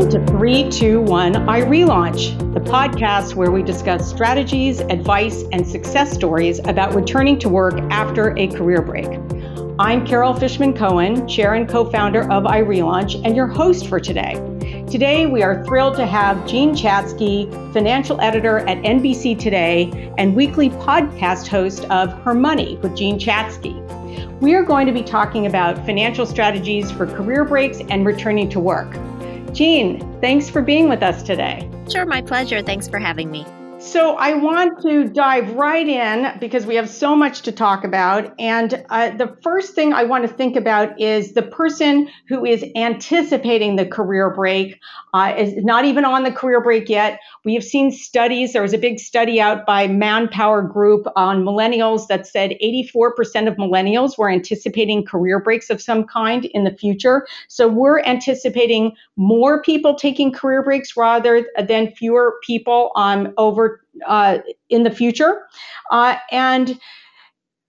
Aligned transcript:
Welcome 0.00 0.24
to 0.24 0.32
321 0.32 1.34
iRelaunch, 1.34 2.54
the 2.54 2.60
podcast 2.60 3.34
where 3.34 3.50
we 3.50 3.62
discuss 3.62 4.08
strategies, 4.08 4.80
advice, 4.80 5.44
and 5.52 5.66
success 5.66 6.10
stories 6.10 6.58
about 6.60 6.94
returning 6.94 7.38
to 7.40 7.50
work 7.50 7.78
after 7.90 8.34
a 8.38 8.46
career 8.46 8.80
break. 8.80 9.06
I'm 9.78 10.06
Carol 10.06 10.32
Fishman 10.32 10.72
Cohen, 10.72 11.28
chair 11.28 11.52
and 11.52 11.68
co 11.68 11.84
founder 11.84 12.22
of 12.32 12.44
iRelaunch, 12.44 13.20
and 13.26 13.36
your 13.36 13.46
host 13.46 13.88
for 13.88 14.00
today. 14.00 14.36
Today, 14.90 15.26
we 15.26 15.42
are 15.42 15.62
thrilled 15.66 15.96
to 15.96 16.06
have 16.06 16.48
Jean 16.48 16.74
Chatzky, 16.74 17.52
financial 17.74 18.18
editor 18.22 18.60
at 18.60 18.78
NBC 18.78 19.38
Today 19.38 20.10
and 20.16 20.34
weekly 20.34 20.70
podcast 20.70 21.46
host 21.46 21.84
of 21.90 22.10
Her 22.22 22.32
Money 22.32 22.76
with 22.76 22.96
Jean 22.96 23.18
Chatzky. 23.18 23.76
We 24.40 24.54
are 24.54 24.62
going 24.62 24.86
to 24.86 24.94
be 24.94 25.02
talking 25.02 25.44
about 25.44 25.84
financial 25.84 26.24
strategies 26.24 26.90
for 26.90 27.06
career 27.06 27.44
breaks 27.44 27.80
and 27.90 28.06
returning 28.06 28.48
to 28.48 28.60
work. 28.60 28.96
Jean, 29.52 30.00
thanks 30.20 30.48
for 30.48 30.62
being 30.62 30.88
with 30.88 31.02
us 31.02 31.22
today. 31.22 31.68
Sure, 31.90 32.06
my 32.06 32.22
pleasure. 32.22 32.62
Thanks 32.62 32.88
for 32.88 32.98
having 32.98 33.30
me. 33.30 33.46
So, 33.82 34.14
I 34.16 34.34
want 34.34 34.82
to 34.82 35.04
dive 35.04 35.54
right 35.54 35.88
in 35.88 36.38
because 36.38 36.66
we 36.66 36.74
have 36.74 36.90
so 36.90 37.16
much 37.16 37.40
to 37.42 37.50
talk 37.50 37.82
about. 37.82 38.34
And 38.38 38.84
uh, 38.90 39.16
the 39.16 39.34
first 39.42 39.74
thing 39.74 39.94
I 39.94 40.04
want 40.04 40.28
to 40.28 40.28
think 40.28 40.54
about 40.54 41.00
is 41.00 41.32
the 41.32 41.40
person 41.40 42.10
who 42.28 42.44
is 42.44 42.62
anticipating 42.76 43.76
the 43.76 43.86
career 43.86 44.28
break, 44.34 44.78
uh, 45.14 45.34
is 45.36 45.54
not 45.64 45.86
even 45.86 46.04
on 46.04 46.24
the 46.24 46.30
career 46.30 46.60
break 46.60 46.90
yet. 46.90 47.20
We 47.46 47.54
have 47.54 47.64
seen 47.64 47.90
studies. 47.90 48.52
There 48.52 48.60
was 48.60 48.74
a 48.74 48.78
big 48.78 48.98
study 48.98 49.40
out 49.40 49.64
by 49.64 49.88
Manpower 49.88 50.60
Group 50.60 51.06
on 51.16 51.42
millennials 51.42 52.06
that 52.08 52.26
said 52.26 52.58
84% 52.62 53.48
of 53.48 53.56
millennials 53.56 54.18
were 54.18 54.28
anticipating 54.28 55.06
career 55.06 55.40
breaks 55.40 55.70
of 55.70 55.80
some 55.80 56.04
kind 56.04 56.44
in 56.44 56.64
the 56.64 56.76
future. 56.76 57.26
So, 57.48 57.66
we're 57.66 58.02
anticipating 58.02 58.92
more 59.16 59.62
people 59.62 59.94
taking 59.94 60.32
career 60.32 60.62
breaks 60.62 60.98
rather 60.98 61.46
than 61.66 61.92
fewer 61.92 62.38
people 62.44 62.92
um, 62.94 63.32
over 63.38 63.69
uh, 64.06 64.38
in 64.68 64.82
the 64.82 64.90
future. 64.90 65.42
Uh, 65.90 66.16
and 66.30 66.78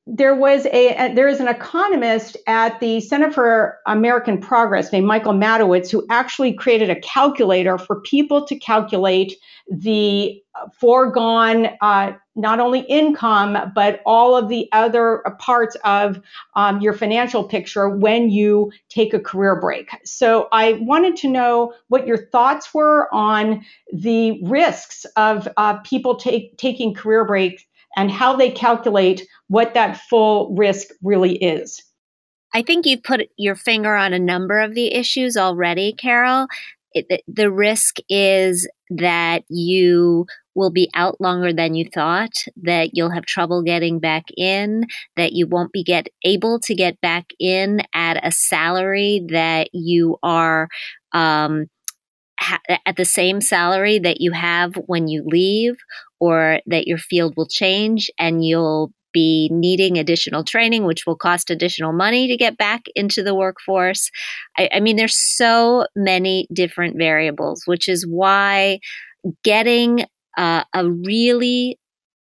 there 0.08 0.36
was 0.36 0.66
a 0.68 1.14
there 1.14 1.28
is 1.28 1.40
an 1.40 1.48
economist 1.48 2.36
at 2.48 2.80
the 2.80 3.00
Center 3.02 3.32
for 3.32 3.78
American 3.86 4.40
Progress 4.40 4.92
named 4.92 5.06
Michael 5.06 5.34
Madowitz 5.34 5.92
who 5.92 6.06
actually 6.10 6.54
created 6.54 6.90
a 6.90 7.00
calculator 7.00 7.78
for 7.78 8.02
people 8.02 8.46
to 8.46 8.58
calculate 8.58 9.38
the 9.70 10.42
foregone 10.74 11.70
uh, 11.82 12.14
not 12.36 12.60
only 12.60 12.82
income 12.82 13.72
but 13.76 14.02
all 14.06 14.36
of 14.36 14.50
the 14.50 14.68
other 14.72 15.24
parts 15.40 15.76
of 15.84 16.20
um, 16.56 16.82
your 16.82 16.94
financial 16.94 17.44
picture 17.44 17.90
when 17.90 18.30
you 18.30 18.72
take 18.90 19.14
a 19.14 19.20
career 19.20 19.60
break. 19.60 19.90
So 20.06 20.48
I 20.52 20.74
wanted 20.82 21.16
to 21.18 21.28
know 21.30 21.74
what 21.90 22.08
your 22.08 22.18
thoughts 22.18 22.74
were 22.74 23.14
on 23.14 23.66
the 23.94 24.42
risks 24.44 25.06
of 25.18 25.48
uh, 25.58 25.78
people 25.80 26.16
take, 26.16 26.58
taking 26.58 26.94
career 26.94 27.26
breaks 27.26 27.64
and 27.96 28.10
how 28.10 28.36
they 28.36 28.50
calculate 28.50 29.28
what 29.48 29.74
that 29.74 29.98
full 29.98 30.56
risk 30.56 30.88
really 31.04 31.36
is. 31.36 31.82
I 32.54 32.62
think 32.62 32.86
you've 32.86 33.04
put 33.04 33.22
your 33.38 33.56
finger 33.56 33.96
on 33.96 34.14
a 34.14 34.20
number 34.20 34.60
of 34.60 34.76
the 34.76 34.94
issues 34.94 35.38
already, 35.38 35.94
Carol. 35.94 36.48
It, 36.94 37.22
the 37.28 37.50
risk 37.50 37.98
is 38.10 38.68
that 38.90 39.44
you 39.48 40.26
will 40.56 40.72
be 40.72 40.90
out 40.94 41.20
longer 41.20 41.54
than 41.54 41.74
you 41.74 41.86
thought, 41.94 42.32
that 42.62 42.90
you'll 42.94 43.12
have 43.12 43.26
trouble 43.26 43.64
getting 43.64 44.00
back 44.00 44.26
in, 44.38 44.86
that 45.16 45.34
you 45.34 45.48
won't 45.48 45.72
be 45.72 45.84
get 45.84 46.08
able 46.24 46.60
to 46.60 46.76
get 46.76 47.00
back 47.02 47.26
in 47.40 47.82
at 47.94 48.26
a 48.26 48.32
salary 48.32 49.26
that 49.30 49.70
you 49.74 50.18
are 50.24 50.68
um, 51.14 51.66
ha- 52.40 52.60
at 52.86 52.96
the 52.96 53.06
same 53.06 53.42
salary 53.42 54.00
that 54.00 54.20
you 54.20 54.32
have 54.32 54.76
when 54.88 55.08
you 55.08 55.24
leave, 55.26 55.76
or 56.20 56.60
that 56.66 56.88
your 56.88 56.98
field 56.98 57.34
will 57.38 57.48
change 57.48 58.10
and 58.20 58.44
you'll 58.44 58.92
be 59.14 59.50
needing 59.52 59.98
additional 59.98 60.44
training, 60.44 60.86
which 60.86 61.06
will 61.06 61.18
cost 61.18 61.50
additional 61.50 61.92
money 61.92 62.28
to 62.28 62.38
get 62.38 62.58
back 62.58 62.84
into 62.96 63.22
the 63.24 63.36
workforce. 63.36 64.10
I, 64.58 64.70
I 64.76 64.80
mean, 64.80 64.96
there's 64.96 65.18
so 65.18 65.86
many 65.96 66.48
different 66.54 66.98
variables, 66.98 67.64
which 67.66 67.90
is 67.90 68.08
why 68.08 68.80
getting 69.44 70.06
uh, 70.38 70.64
a 70.74 70.90
really 70.90 71.80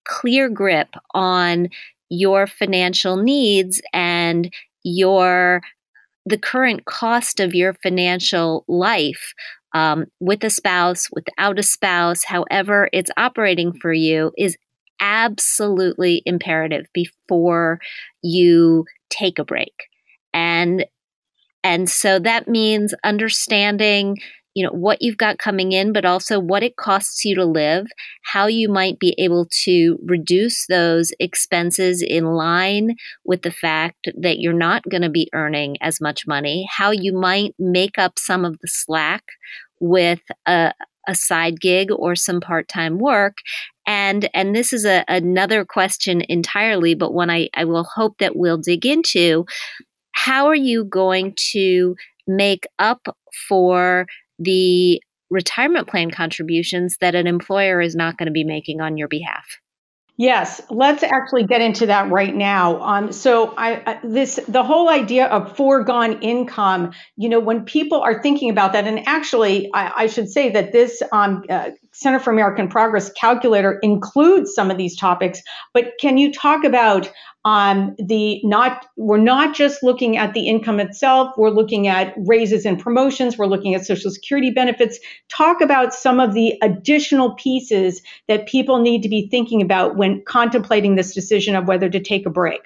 clear 0.06 0.50
grip 0.50 0.90
on 1.14 1.70
your 2.10 2.48
financial 2.48 3.18
needs 3.18 3.82
and 3.94 4.54
your 4.84 5.62
the 6.26 6.38
current 6.38 6.86
cost 6.86 7.40
of 7.40 7.56
your 7.56 7.74
financial 7.82 8.64
life 8.68 9.34
um, 9.74 10.06
with 10.20 10.44
a 10.44 10.50
spouse, 10.50 11.08
without 11.12 11.58
a 11.58 11.64
spouse, 11.64 12.24
however 12.26 12.90
it's 12.94 13.10
operating 13.18 13.74
for 13.74 13.94
you, 13.94 14.32
is 14.38 14.58
absolutely 15.00 16.22
imperative 16.26 16.86
before 16.94 17.80
you 18.22 18.86
take 19.10 19.40
a 19.40 19.46
break. 19.46 19.74
And 20.34 20.86
and 21.64 21.90
so 21.90 22.18
that 22.20 22.48
means 22.48 22.94
understanding 23.04 24.18
you 24.54 24.66
know 24.66 24.72
what 24.72 25.02
you've 25.02 25.18
got 25.18 25.38
coming 25.38 25.72
in 25.72 25.94
but 25.94 26.06
also 26.06 26.40
what 26.40 26.64
it 26.64 26.76
costs 26.76 27.24
you 27.26 27.36
to 27.36 27.46
live 27.46 27.88
how 28.24 28.48
you 28.48 28.70
might 28.70 29.00
be 29.00 29.16
able 29.18 29.48
to 29.50 29.98
reduce 30.04 30.66
those 30.68 31.12
expenses 31.20 32.02
in 32.02 32.26
line 32.26 32.96
with 33.24 33.42
the 33.42 33.52
fact 33.52 34.10
that 34.18 34.40
you're 34.40 34.54
not 34.54 34.84
going 34.90 35.02
to 35.02 35.10
be 35.10 35.30
earning 35.34 35.76
as 35.82 36.02
much 36.02 36.28
money 36.28 36.68
how 36.70 36.92
you 36.92 37.14
might 37.14 37.54
make 37.58 37.98
up 37.98 38.18
some 38.18 38.46
of 38.46 38.58
the 38.60 38.68
slack 38.68 39.24
with 39.82 40.22
a, 40.46 40.72
a 41.08 41.16
side 41.16 41.60
gig 41.60 41.92
or 41.92 42.16
some 42.16 42.40
part-time 42.40 43.00
work. 43.00 43.38
And 43.86 44.30
and 44.34 44.56
this 44.56 44.72
is 44.72 44.86
a, 44.86 45.04
another 45.08 45.66
question 45.66 46.22
entirely 46.30 46.94
but 46.94 47.14
one 47.14 47.30
I, 47.30 47.50
I 47.56 47.66
will 47.66 47.84
hope 47.84 48.20
that 48.20 48.36
we'll 48.36 48.60
dig 48.60 48.86
into. 48.86 49.46
How 50.14 50.46
are 50.48 50.56
you 50.56 50.86
going 50.86 51.34
to 51.52 51.96
make 52.28 52.68
up 52.78 53.18
for 53.50 54.06
the 54.42 55.02
retirement 55.30 55.88
plan 55.88 56.12
contributions 56.12 56.98
that 57.00 57.16
an 57.16 57.28
employer 57.28 57.82
is 57.82 57.96
not 57.96 58.18
going 58.18 58.28
to 58.28 58.32
be 58.32 58.44
making 58.44 58.82
on 58.82 58.98
your 58.98 59.08
behalf. 59.08 59.46
Yes, 60.18 60.62
let's 60.70 61.04
actually 61.04 61.46
get 61.46 61.62
into 61.62 61.88
that 61.88 62.12
right 62.12 62.36
now. 62.36 62.80
Um, 62.82 63.12
so, 63.12 63.56
I, 63.58 64.00
this 64.04 64.40
the 64.48 64.64
whole 64.64 64.88
idea 64.88 65.26
of 65.26 65.56
foregone 65.56 66.22
income. 66.22 66.92
You 67.16 67.30
know, 67.30 67.40
when 67.40 67.66
people 67.66 68.02
are 68.02 68.22
thinking 68.22 68.52
about 68.52 68.74
that, 68.74 68.86
and 68.86 69.08
actually, 69.08 69.72
I, 69.74 70.04
I 70.04 70.08
should 70.08 70.30
say 70.30 70.52
that 70.52 70.74
this 70.74 71.02
um, 71.12 71.46
uh, 71.50 71.72
Center 71.94 72.20
for 72.20 72.32
American 72.32 72.68
Progress 72.68 73.12
calculator 73.14 73.80
includes 73.82 74.54
some 74.54 74.72
of 74.72 74.78
these 74.78 74.98
topics. 74.98 75.42
But 75.74 75.94
can 76.00 76.18
you 76.18 76.32
talk 76.32 76.64
about 76.64 77.12
um, 77.44 77.96
the 77.98 78.40
not 78.44 78.86
we're 78.98 79.18
not 79.18 79.56
just 79.56 79.82
looking 79.82 80.16
at 80.16 80.34
the 80.34 80.48
income 80.48 80.80
itself 80.80 81.34
we're 81.38 81.50
looking 81.50 81.88
at 81.88 82.14
raises 82.18 82.68
and 82.68 82.80
promotions 82.80 83.36
we're 83.36 83.48
looking 83.48 83.74
at 83.74 83.84
social 83.84 84.12
security 84.12 84.52
benefits 84.52 85.00
talk 85.28 85.60
about 85.60 85.92
some 85.92 86.20
of 86.20 86.36
the 86.36 86.54
additional 86.62 87.34
pieces 87.34 88.04
that 88.28 88.48
people 88.48 88.80
need 88.80 89.02
to 89.02 89.10
be 89.10 89.28
thinking 89.30 89.60
about 89.60 89.98
when 89.98 90.24
contemplating 90.26 90.96
this 90.96 91.16
decision 91.16 91.56
of 91.56 91.68
whether 91.68 91.90
to 91.90 92.00
take 92.00 92.28
a 92.28 92.30
break 92.30 92.62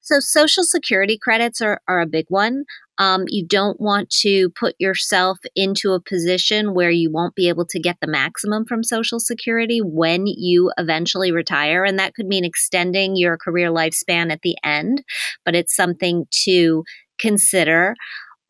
so, 0.00 0.18
Social 0.18 0.64
Security 0.64 1.18
credits 1.18 1.60
are, 1.60 1.80
are 1.86 2.00
a 2.00 2.06
big 2.06 2.26
one. 2.28 2.64
Um, 2.98 3.24
you 3.28 3.46
don't 3.46 3.80
want 3.80 4.10
to 4.20 4.50
put 4.50 4.74
yourself 4.78 5.38
into 5.54 5.92
a 5.92 6.00
position 6.00 6.74
where 6.74 6.90
you 6.90 7.10
won't 7.10 7.34
be 7.34 7.48
able 7.48 7.66
to 7.66 7.80
get 7.80 7.96
the 8.00 8.06
maximum 8.06 8.64
from 8.66 8.82
Social 8.82 9.20
Security 9.20 9.80
when 9.82 10.26
you 10.26 10.72
eventually 10.78 11.32
retire. 11.32 11.84
And 11.84 11.98
that 11.98 12.14
could 12.14 12.26
mean 12.26 12.44
extending 12.44 13.16
your 13.16 13.36
career 13.36 13.70
lifespan 13.70 14.32
at 14.32 14.42
the 14.42 14.56
end, 14.64 15.02
but 15.44 15.54
it's 15.54 15.74
something 15.74 16.26
to 16.44 16.84
consider 17.18 17.94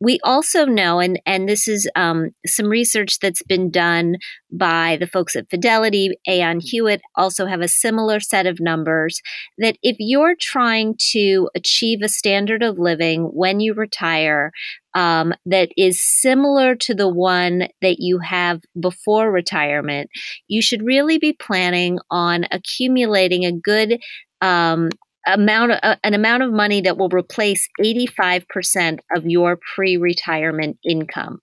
we 0.01 0.19
also 0.23 0.65
know, 0.65 0.99
and, 0.99 1.21
and 1.27 1.47
this 1.47 1.67
is 1.67 1.87
um, 1.95 2.31
some 2.47 2.65
research 2.65 3.19
that's 3.19 3.43
been 3.43 3.69
done 3.69 4.15
by 4.51 4.97
the 4.99 5.05
folks 5.05 5.35
at 5.35 5.49
Fidelity, 5.49 6.09
Aon 6.27 6.59
Hewitt 6.59 7.01
also 7.15 7.45
have 7.45 7.61
a 7.61 7.67
similar 7.67 8.19
set 8.19 8.47
of 8.47 8.59
numbers, 8.59 9.21
that 9.59 9.77
if 9.83 9.97
you're 9.99 10.35
trying 10.39 10.95
to 11.11 11.49
achieve 11.55 11.99
a 12.01 12.09
standard 12.09 12.63
of 12.63 12.79
living 12.79 13.25
when 13.25 13.59
you 13.59 13.75
retire 13.75 14.51
um, 14.95 15.33
that 15.45 15.69
is 15.77 16.03
similar 16.03 16.75
to 16.75 16.95
the 16.95 17.07
one 17.07 17.67
that 17.81 17.97
you 17.99 18.19
have 18.19 18.61
before 18.79 19.31
retirement, 19.31 20.09
you 20.47 20.63
should 20.63 20.81
really 20.81 21.19
be 21.19 21.31
planning 21.31 21.99
on 22.09 22.45
accumulating 22.51 23.45
a 23.45 23.51
good 23.51 23.99
um, 24.41 24.89
amount 25.27 25.73
uh, 25.83 25.95
an 26.03 26.13
amount 26.13 26.43
of 26.43 26.51
money 26.51 26.81
that 26.81 26.97
will 26.97 27.09
replace 27.09 27.67
85% 27.79 28.99
of 29.15 29.25
your 29.25 29.59
pre-retirement 29.75 30.77
income. 30.87 31.39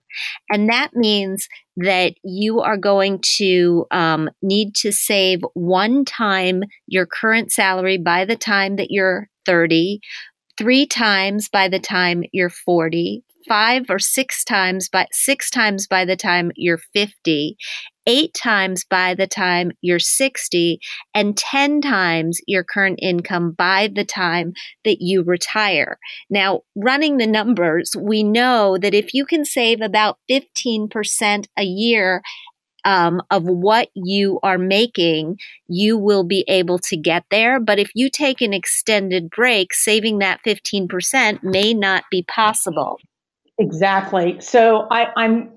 And 0.51 0.69
that 0.69 0.91
means 0.95 1.49
that 1.77 2.15
you 2.25 2.61
are 2.61 2.77
going 2.77 3.21
to 3.37 3.87
um, 3.91 4.31
need 4.43 4.75
to 4.77 4.93
save 4.93 5.41
one 5.55 6.05
time 6.05 6.63
your 6.87 7.07
current 7.07 7.53
salary 7.53 7.99
by 7.99 8.25
the 8.25 8.37
time 8.37 8.77
that 8.77 8.91
you're 8.91 9.29
30 9.47 10.01
three 10.59 10.85
times 10.85 11.49
by 11.49 11.69
the 11.69 11.79
time 11.79 12.25
you're 12.33 12.51
40, 12.51 13.23
five 13.47 13.85
or 13.89 13.99
six 13.99 14.45
times 14.45 14.89
by 14.89 15.07
six 15.13 15.51
times 15.51 15.87
by 15.87 16.05
the 16.05 16.17
time 16.17 16.51
you're 16.57 16.81
50, 16.93 17.57
eight 18.09 18.33
times 18.33 18.85
by 18.89 19.15
the 19.15 19.27
time 19.27 19.71
you're 19.83 19.99
60, 19.99 20.81
and 21.15 21.37
10 21.37 21.83
times 21.83 22.41
your 22.49 22.65
current 22.65 22.99
income 23.01 23.53
by 23.53 23.89
the 23.95 24.05
time 24.05 24.55
that 24.85 24.97
you 25.01 25.23
retire. 25.23 25.99
Now, 26.31 26.63
running 26.75 27.19
the 27.19 27.27
numbers, 27.27 27.95
we 27.97 28.25
know 28.25 28.79
that 28.79 28.95
if 28.95 29.13
you 29.13 29.27
can 29.27 29.45
save 29.45 29.83
about 29.83 30.19
15% 30.31 31.47
a 31.57 31.63
year 31.63 32.23
um, 32.85 33.21
of 33.31 33.45
what 33.45 33.91
you 33.95 34.41
are 34.43 34.57
making, 34.57 35.37
you 35.69 35.99
will 35.99 36.25
be 36.25 36.45
able 36.49 36.79
to 36.79 36.97
get 36.97 37.25
there. 37.31 37.61
But 37.61 37.79
if 37.79 37.91
you 37.95 38.09
take 38.09 38.41
an 38.41 38.55
extended 38.55 39.29
break, 39.29 39.75
saving 39.75 40.21
that 40.21 40.41
15% 40.47 41.43
may 41.43 41.75
not 41.75 42.05
be 42.11 42.23
possible. 42.23 42.99
Exactly. 43.59 44.41
So 44.41 44.87
I, 44.91 45.09
I'm. 45.17 45.51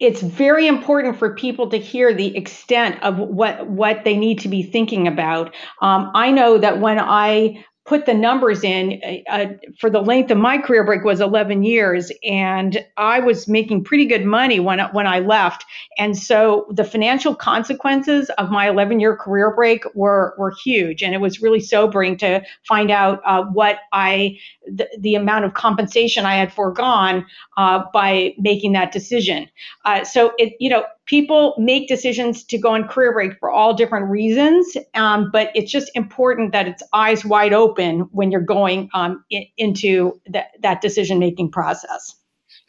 It's 0.00 0.20
very 0.20 0.66
important 0.66 1.18
for 1.18 1.34
people 1.34 1.70
to 1.70 1.78
hear 1.78 2.14
the 2.14 2.36
extent 2.36 3.02
of 3.02 3.18
what 3.18 3.68
what 3.68 4.04
they 4.04 4.16
need 4.16 4.38
to 4.40 4.48
be 4.48 4.62
thinking 4.62 5.08
about. 5.08 5.54
Um, 5.82 6.10
I 6.14 6.30
know 6.30 6.58
that 6.58 6.80
when 6.80 6.98
I 7.00 7.64
put 7.88 8.04
the 8.04 8.12
numbers 8.12 8.62
in 8.62 9.00
uh, 9.02 9.32
uh, 9.32 9.46
for 9.80 9.88
the 9.88 10.00
length 10.00 10.30
of 10.30 10.36
my 10.36 10.58
career 10.58 10.84
break 10.84 11.04
was 11.04 11.20
11 11.20 11.62
years 11.62 12.12
and 12.22 12.84
i 12.98 13.18
was 13.18 13.48
making 13.48 13.82
pretty 13.82 14.04
good 14.04 14.24
money 14.24 14.60
when, 14.60 14.78
when 14.92 15.06
i 15.06 15.18
left. 15.20 15.64
And 15.96 16.16
so 16.16 16.66
the 16.70 16.84
financial 16.84 17.34
consequences 17.34 18.30
of 18.36 18.50
my 18.50 18.68
11 18.68 19.00
year 19.00 19.16
career 19.16 19.54
break 19.54 19.82
were, 19.94 20.34
were 20.38 20.52
huge 20.62 21.02
and 21.02 21.14
it 21.14 21.20
was 21.20 21.40
really 21.40 21.60
sobering 21.60 22.18
to 22.18 22.42
find 22.66 22.90
out 22.90 23.20
uh, 23.24 23.44
what 23.44 23.78
i 23.92 24.38
the, 24.70 24.86
the, 25.00 25.14
amount 25.14 25.46
of 25.46 25.54
compensation 25.54 26.26
i 26.26 26.36
had 26.36 26.52
foregone 26.52 27.24
uh, 27.56 27.82
by 27.92 28.34
making 28.38 28.72
that 28.72 28.92
decision. 28.92 29.48
Uh, 29.84 30.04
so 30.04 30.32
it 30.38 30.52
you 30.60 30.68
know 30.70 30.84
people 31.08 31.54
make 31.58 31.88
decisions 31.88 32.44
to 32.44 32.58
go 32.58 32.74
on 32.74 32.86
career 32.86 33.12
break 33.12 33.32
for 33.40 33.50
all 33.50 33.74
different 33.74 34.08
reasons, 34.08 34.76
um, 34.94 35.30
but 35.32 35.50
it's 35.54 35.72
just 35.72 35.90
important 35.94 36.52
that 36.52 36.68
it's 36.68 36.82
eyes 36.92 37.24
wide 37.24 37.52
open 37.52 38.00
when 38.12 38.30
you're 38.30 38.40
going 38.40 38.88
um, 38.94 39.24
in, 39.30 39.44
into 39.56 40.20
that 40.60 40.80
decision 40.80 41.18
making 41.18 41.50
process. 41.50 42.14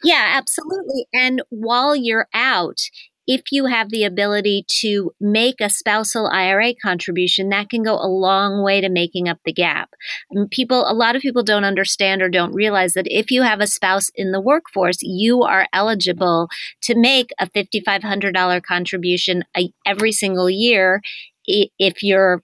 Yeah, 0.02 0.34
absolutely. 0.36 1.06
And 1.12 1.42
while 1.50 1.94
you're 1.94 2.26
out, 2.32 2.80
if 3.26 3.42
you 3.50 3.66
have 3.66 3.90
the 3.90 4.04
ability 4.04 4.64
to 4.80 5.12
make 5.20 5.60
a 5.60 5.70
spousal 5.70 6.26
IRA 6.26 6.74
contribution, 6.74 7.48
that 7.50 7.68
can 7.68 7.82
go 7.82 7.94
a 7.94 8.08
long 8.08 8.62
way 8.62 8.80
to 8.80 8.88
making 8.88 9.28
up 9.28 9.38
the 9.44 9.52
gap. 9.52 9.90
And 10.30 10.50
people, 10.50 10.84
a 10.90 10.94
lot 10.94 11.16
of 11.16 11.22
people 11.22 11.42
don't 11.42 11.64
understand 11.64 12.22
or 12.22 12.28
don't 12.28 12.54
realize 12.54 12.94
that 12.94 13.06
if 13.06 13.30
you 13.30 13.42
have 13.42 13.60
a 13.60 13.66
spouse 13.66 14.10
in 14.14 14.32
the 14.32 14.40
workforce, 14.40 14.98
you 15.02 15.42
are 15.42 15.66
eligible 15.72 16.48
to 16.82 16.94
make 16.98 17.30
a 17.38 17.46
$5,500 17.48 18.62
contribution 18.62 19.44
uh, 19.54 19.62
every 19.86 20.12
single 20.12 20.50
year 20.50 21.00
if 21.46 22.02
you're 22.02 22.42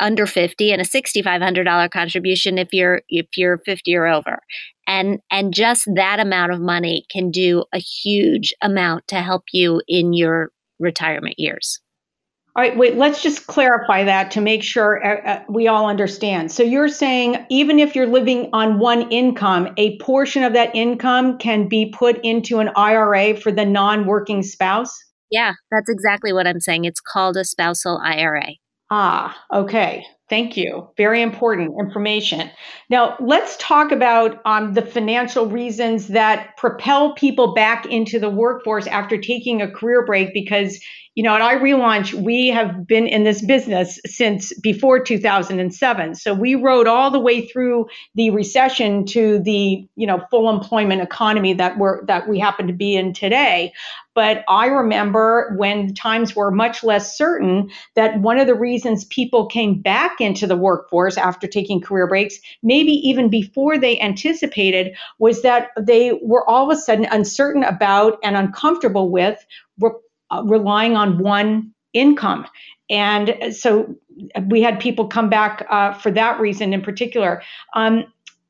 under 0.00 0.26
50 0.26 0.72
and 0.72 0.80
a 0.80 0.84
$6500 0.84 1.90
contribution 1.90 2.58
if 2.58 2.68
you're 2.72 3.02
if 3.08 3.26
you're 3.36 3.58
50 3.58 3.94
or 3.94 4.06
over 4.06 4.38
and 4.86 5.20
and 5.30 5.54
just 5.54 5.88
that 5.94 6.20
amount 6.20 6.52
of 6.52 6.60
money 6.60 7.04
can 7.10 7.30
do 7.30 7.64
a 7.72 7.78
huge 7.78 8.52
amount 8.62 9.08
to 9.08 9.16
help 9.16 9.44
you 9.52 9.80
in 9.88 10.12
your 10.12 10.50
retirement 10.78 11.34
years 11.38 11.80
all 12.56 12.62
right, 12.62 12.74
wait, 12.74 12.96
let's 12.96 13.22
just 13.22 13.46
clarify 13.46 14.04
that 14.04 14.30
to 14.30 14.40
make 14.40 14.62
sure 14.62 15.04
uh, 15.06 15.30
uh, 15.30 15.44
we 15.46 15.68
all 15.68 15.90
understand. 15.90 16.50
So 16.50 16.62
you're 16.62 16.88
saying 16.88 17.44
even 17.50 17.78
if 17.78 17.94
you're 17.94 18.06
living 18.06 18.48
on 18.54 18.78
one 18.78 19.12
income, 19.12 19.74
a 19.76 19.98
portion 19.98 20.42
of 20.42 20.54
that 20.54 20.74
income 20.74 21.36
can 21.36 21.68
be 21.68 21.92
put 21.94 22.18
into 22.24 22.60
an 22.60 22.70
IRA 22.74 23.36
for 23.36 23.52
the 23.52 23.66
non 23.66 24.06
working 24.06 24.42
spouse? 24.42 24.96
Yeah, 25.30 25.52
that's 25.70 25.90
exactly 25.90 26.32
what 26.32 26.46
I'm 26.46 26.60
saying. 26.60 26.86
It's 26.86 27.00
called 27.00 27.36
a 27.36 27.44
spousal 27.44 28.00
IRA. 28.02 28.54
Ah, 28.90 29.36
okay. 29.52 30.04
Thank 30.28 30.56
you. 30.56 30.88
Very 30.96 31.22
important 31.22 31.74
information. 31.78 32.50
Now, 32.90 33.16
let's 33.20 33.56
talk 33.58 33.92
about 33.92 34.40
um, 34.44 34.74
the 34.74 34.82
financial 34.82 35.46
reasons 35.46 36.08
that 36.08 36.56
propel 36.56 37.14
people 37.14 37.54
back 37.54 37.86
into 37.86 38.18
the 38.18 38.30
workforce 38.30 38.86
after 38.86 39.18
taking 39.18 39.62
a 39.62 39.70
career 39.70 40.04
break 40.04 40.32
because 40.32 40.80
you 41.16 41.22
know, 41.22 41.34
at 41.34 41.40
iRelaunch, 41.40 42.12
we 42.12 42.48
have 42.48 42.86
been 42.86 43.06
in 43.06 43.24
this 43.24 43.40
business 43.40 43.98
since 44.04 44.52
before 44.60 45.00
2007. 45.00 46.14
So 46.14 46.34
we 46.34 46.54
rode 46.54 46.86
all 46.86 47.10
the 47.10 47.18
way 47.18 47.48
through 47.48 47.86
the 48.14 48.28
recession 48.30 49.06
to 49.06 49.38
the, 49.38 49.88
you 49.96 50.06
know, 50.06 50.20
full 50.30 50.50
employment 50.50 51.00
economy 51.00 51.54
that 51.54 51.78
we're 51.78 52.04
that 52.04 52.28
we 52.28 52.38
happen 52.38 52.66
to 52.66 52.74
be 52.74 52.94
in 52.94 53.14
today. 53.14 53.72
But 54.16 54.44
I 54.48 54.66
remember 54.66 55.54
when 55.58 55.92
times 55.94 56.34
were 56.34 56.50
much 56.50 56.82
less 56.82 57.16
certain 57.16 57.70
that 57.94 58.18
one 58.20 58.38
of 58.38 58.46
the 58.46 58.54
reasons 58.54 59.04
people 59.04 59.46
came 59.46 59.82
back 59.82 60.22
into 60.22 60.46
the 60.46 60.56
workforce 60.56 61.18
after 61.18 61.46
taking 61.46 61.82
career 61.82 62.08
breaks, 62.08 62.38
maybe 62.62 62.92
even 62.92 63.28
before 63.28 63.76
they 63.76 64.00
anticipated, 64.00 64.96
was 65.18 65.42
that 65.42 65.68
they 65.78 66.18
were 66.22 66.48
all 66.48 66.70
of 66.70 66.76
a 66.76 66.80
sudden 66.80 67.04
uncertain 67.10 67.62
about 67.62 68.18
and 68.24 68.36
uncomfortable 68.36 69.10
with 69.10 69.44
uh, 69.82 70.42
relying 70.44 70.96
on 70.96 71.18
one 71.18 71.72
income. 71.92 72.46
And 72.88 73.54
so 73.54 73.94
we 74.46 74.62
had 74.62 74.80
people 74.80 75.08
come 75.08 75.28
back 75.28 75.66
uh, 75.70 75.92
for 75.92 76.10
that 76.12 76.40
reason 76.40 76.72
in 76.72 76.80
particular. 76.80 77.42
Um, 77.74 78.04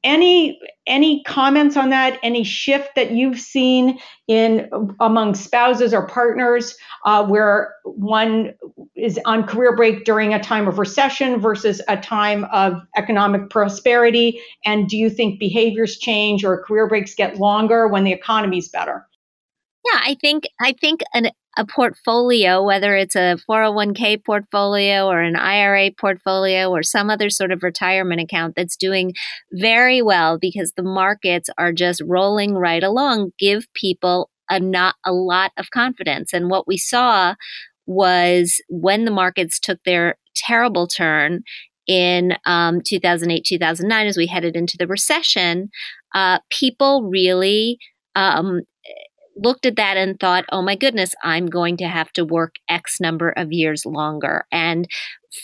any 0.06 0.58
any 0.86 1.24
comments 1.24 1.76
on 1.76 1.90
that? 1.90 2.18
Any 2.22 2.44
shift 2.44 2.94
that 2.94 3.10
you've 3.10 3.40
seen 3.40 3.98
in 4.28 4.70
among 5.00 5.34
spouses 5.34 5.92
or 5.92 6.06
partners 6.06 6.76
uh, 7.04 7.26
where 7.26 7.74
one 7.84 8.54
is 8.94 9.18
on 9.24 9.42
career 9.42 9.74
break 9.74 10.04
during 10.04 10.32
a 10.32 10.40
time 10.40 10.68
of 10.68 10.78
recession 10.78 11.40
versus 11.40 11.82
a 11.88 11.96
time 11.96 12.44
of 12.52 12.80
economic 12.96 13.50
prosperity? 13.50 14.40
And 14.64 14.88
do 14.88 14.96
you 14.96 15.10
think 15.10 15.40
behaviors 15.40 15.98
change 15.98 16.44
or 16.44 16.62
career 16.62 16.88
breaks 16.88 17.14
get 17.14 17.38
longer 17.38 17.88
when 17.88 18.04
the 18.04 18.12
economy's 18.12 18.68
better? 18.68 19.06
Yeah, 19.92 20.00
I 20.04 20.16
think 20.20 20.44
I 20.60 20.72
think 20.72 21.00
an 21.14 21.30
a 21.56 21.64
portfolio, 21.64 22.62
whether 22.62 22.94
it's 22.96 23.16
a 23.16 23.36
401k 23.48 24.24
portfolio 24.24 25.06
or 25.06 25.20
an 25.20 25.36
IRA 25.36 25.90
portfolio 25.90 26.70
or 26.70 26.82
some 26.82 27.08
other 27.08 27.30
sort 27.30 27.50
of 27.50 27.62
retirement 27.62 28.20
account 28.20 28.54
that's 28.56 28.76
doing 28.76 29.14
very 29.52 30.02
well 30.02 30.38
because 30.38 30.72
the 30.76 30.82
markets 30.82 31.48
are 31.56 31.72
just 31.72 32.02
rolling 32.06 32.54
right 32.54 32.82
along, 32.82 33.32
give 33.38 33.66
people 33.74 34.30
a 34.50 34.60
not 34.60 34.94
a 35.04 35.12
lot 35.12 35.52
of 35.56 35.70
confidence. 35.70 36.32
And 36.32 36.50
what 36.50 36.68
we 36.68 36.76
saw 36.76 37.34
was 37.86 38.60
when 38.68 39.04
the 39.04 39.10
markets 39.10 39.58
took 39.58 39.82
their 39.84 40.16
terrible 40.34 40.86
turn 40.86 41.42
in 41.86 42.36
um, 42.46 42.80
2008, 42.80 43.44
2009, 43.44 44.06
as 44.06 44.16
we 44.16 44.26
headed 44.26 44.56
into 44.56 44.76
the 44.76 44.86
recession, 44.86 45.70
uh, 46.14 46.40
people 46.50 47.08
really 47.10 47.78
um, 48.16 48.62
looked 49.36 49.66
at 49.66 49.76
that 49.76 49.96
and 49.96 50.18
thought, 50.18 50.44
oh 50.50 50.62
my 50.62 50.74
goodness, 50.74 51.14
I'm 51.22 51.46
going 51.46 51.76
to 51.78 51.88
have 51.88 52.12
to 52.14 52.24
work 52.24 52.56
X 52.68 53.00
number 53.00 53.30
of 53.30 53.52
years 53.52 53.84
longer. 53.84 54.46
And 54.50 54.88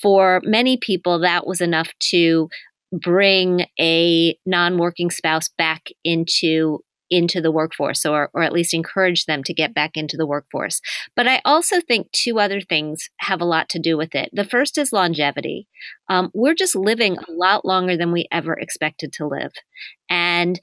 for 0.01 0.41
many 0.45 0.77
people, 0.77 1.19
that 1.21 1.47
was 1.47 1.61
enough 1.61 1.93
to 2.11 2.49
bring 2.93 3.67
a 3.81 4.37
non 4.45 4.79
working 4.79 5.11
spouse 5.11 5.49
back 5.57 5.89
into 6.05 6.81
into 7.13 7.43
the 7.43 7.53
workforce 7.53 8.07
or, 8.07 8.31
or 8.33 8.43
at 8.43 8.55
least 8.55 8.73
encourage 8.73 9.27
them 9.27 9.45
to 9.45 9.53
get 9.53 9.75
back 9.75 9.99
into 9.99 10.17
the 10.17 10.27
workforce. 10.27 10.81
But 11.15 11.29
I 11.29 11.43
also 11.45 11.79
think 11.83 12.11
two 12.11 12.41
other 12.41 12.63
things 12.63 13.11
have 13.19 13.43
a 13.43 13.45
lot 13.45 13.69
to 13.71 13.79
do 13.79 13.99
with 13.99 14.15
it. 14.15 14.31
The 14.33 14.47
first 14.47 14.79
is 14.79 14.95
longevity. 14.95 15.69
Um, 16.09 16.31
we're 16.33 16.55
just 16.55 16.75
living 16.75 17.19
a 17.19 17.33
lot 17.33 17.67
longer 17.67 17.99
than 17.99 18.13
we 18.13 18.27
ever 18.33 18.55
expected 18.55 19.13
to 19.15 19.27
live. 19.27 19.53
And 20.09 20.59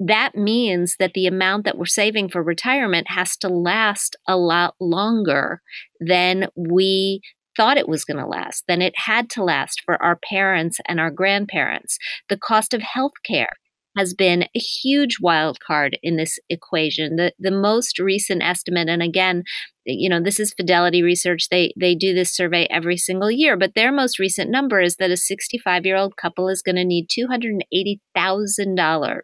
that 0.00 0.34
means 0.34 0.96
that 0.98 1.12
the 1.14 1.26
amount 1.26 1.64
that 1.64 1.78
we're 1.78 1.86
saving 1.86 2.28
for 2.28 2.42
retirement 2.42 3.06
has 3.10 3.36
to 3.38 3.48
last 3.48 4.16
a 4.26 4.36
lot 4.36 4.74
longer 4.80 5.62
than 6.00 6.48
we 6.56 7.20
thought 7.56 7.76
it 7.76 7.88
was 7.88 8.04
going 8.04 8.18
to 8.18 8.26
last, 8.26 8.64
than 8.66 8.82
it 8.82 8.94
had 8.96 9.30
to 9.30 9.44
last 9.44 9.82
for 9.84 10.02
our 10.02 10.16
parents 10.16 10.78
and 10.86 10.98
our 10.98 11.10
grandparents. 11.10 11.98
The 12.28 12.36
cost 12.36 12.74
of 12.74 12.82
health 12.82 13.12
care 13.24 13.52
has 13.96 14.12
been 14.12 14.42
a 14.42 14.58
huge 14.58 15.18
wild 15.20 15.60
card 15.60 15.96
in 16.02 16.16
this 16.16 16.40
equation. 16.48 17.14
The 17.14 17.32
the 17.38 17.52
most 17.52 18.00
recent 18.00 18.42
estimate, 18.42 18.88
and 18.88 19.02
again, 19.02 19.44
you 19.84 20.08
know, 20.08 20.20
this 20.20 20.40
is 20.40 20.52
Fidelity 20.52 21.02
Research. 21.02 21.48
They 21.48 21.72
they 21.78 21.94
do 21.94 22.12
this 22.12 22.34
survey 22.34 22.66
every 22.70 22.96
single 22.96 23.30
year, 23.30 23.56
but 23.56 23.76
their 23.76 23.92
most 23.92 24.18
recent 24.18 24.50
number 24.50 24.80
is 24.80 24.96
that 24.96 25.12
a 25.12 25.16
65 25.16 25.86
year 25.86 25.96
old 25.96 26.16
couple 26.16 26.48
is 26.48 26.62
going 26.62 26.76
to 26.76 26.84
need 26.84 27.08
$280,000 27.08 29.20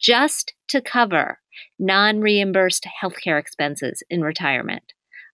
just 0.00 0.54
to 0.68 0.80
cover 0.80 1.38
non 1.78 2.20
reimbursed 2.20 2.86
healthcare 3.02 3.38
expenses 3.38 4.02
in 4.08 4.22
retirement. 4.22 4.92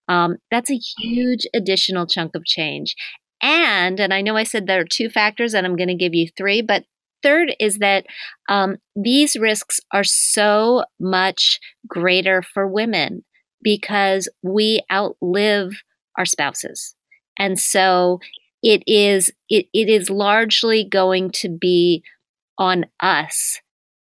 Um, 0.09 0.37
that's 0.51 0.71
a 0.71 0.81
huge 0.99 1.47
additional 1.55 2.07
chunk 2.07 2.35
of 2.35 2.45
change. 2.45 2.95
And, 3.43 4.01
and 4.01 4.13
I 4.13 4.21
know 4.21 4.37
I 4.37 4.45
said 4.45 4.67
there 4.67 4.81
are 4.81 4.85
two 4.85 5.11
factors, 5.11 5.55
and 5.55 5.67
I'm 5.67 5.77
going 5.77 5.89
to 5.89 5.95
give 5.95 6.15
you 6.15 6.29
three, 6.37 6.63
but 6.63 6.85
third 7.23 7.55
is 7.59 7.79
that 7.79 8.07
um, 8.49 8.77
these 8.95 9.37
risks 9.37 9.81
are 9.93 10.05
so 10.05 10.85
much 11.01 11.59
greater 11.89 12.43
for 12.43 12.69
women 12.69 13.25
because 13.63 14.29
we 14.43 14.81
outlive 14.93 15.73
our 16.17 16.27
spouses. 16.27 16.95
And 17.39 17.59
so 17.59 18.21
it 18.63 18.83
is 18.87 19.33
it, 19.49 19.67
it 19.75 19.89
is 19.89 20.11
largely 20.11 20.85
going 20.85 21.31
to 21.33 21.49
be 21.49 22.05
on 22.59 22.87
us 23.01 23.61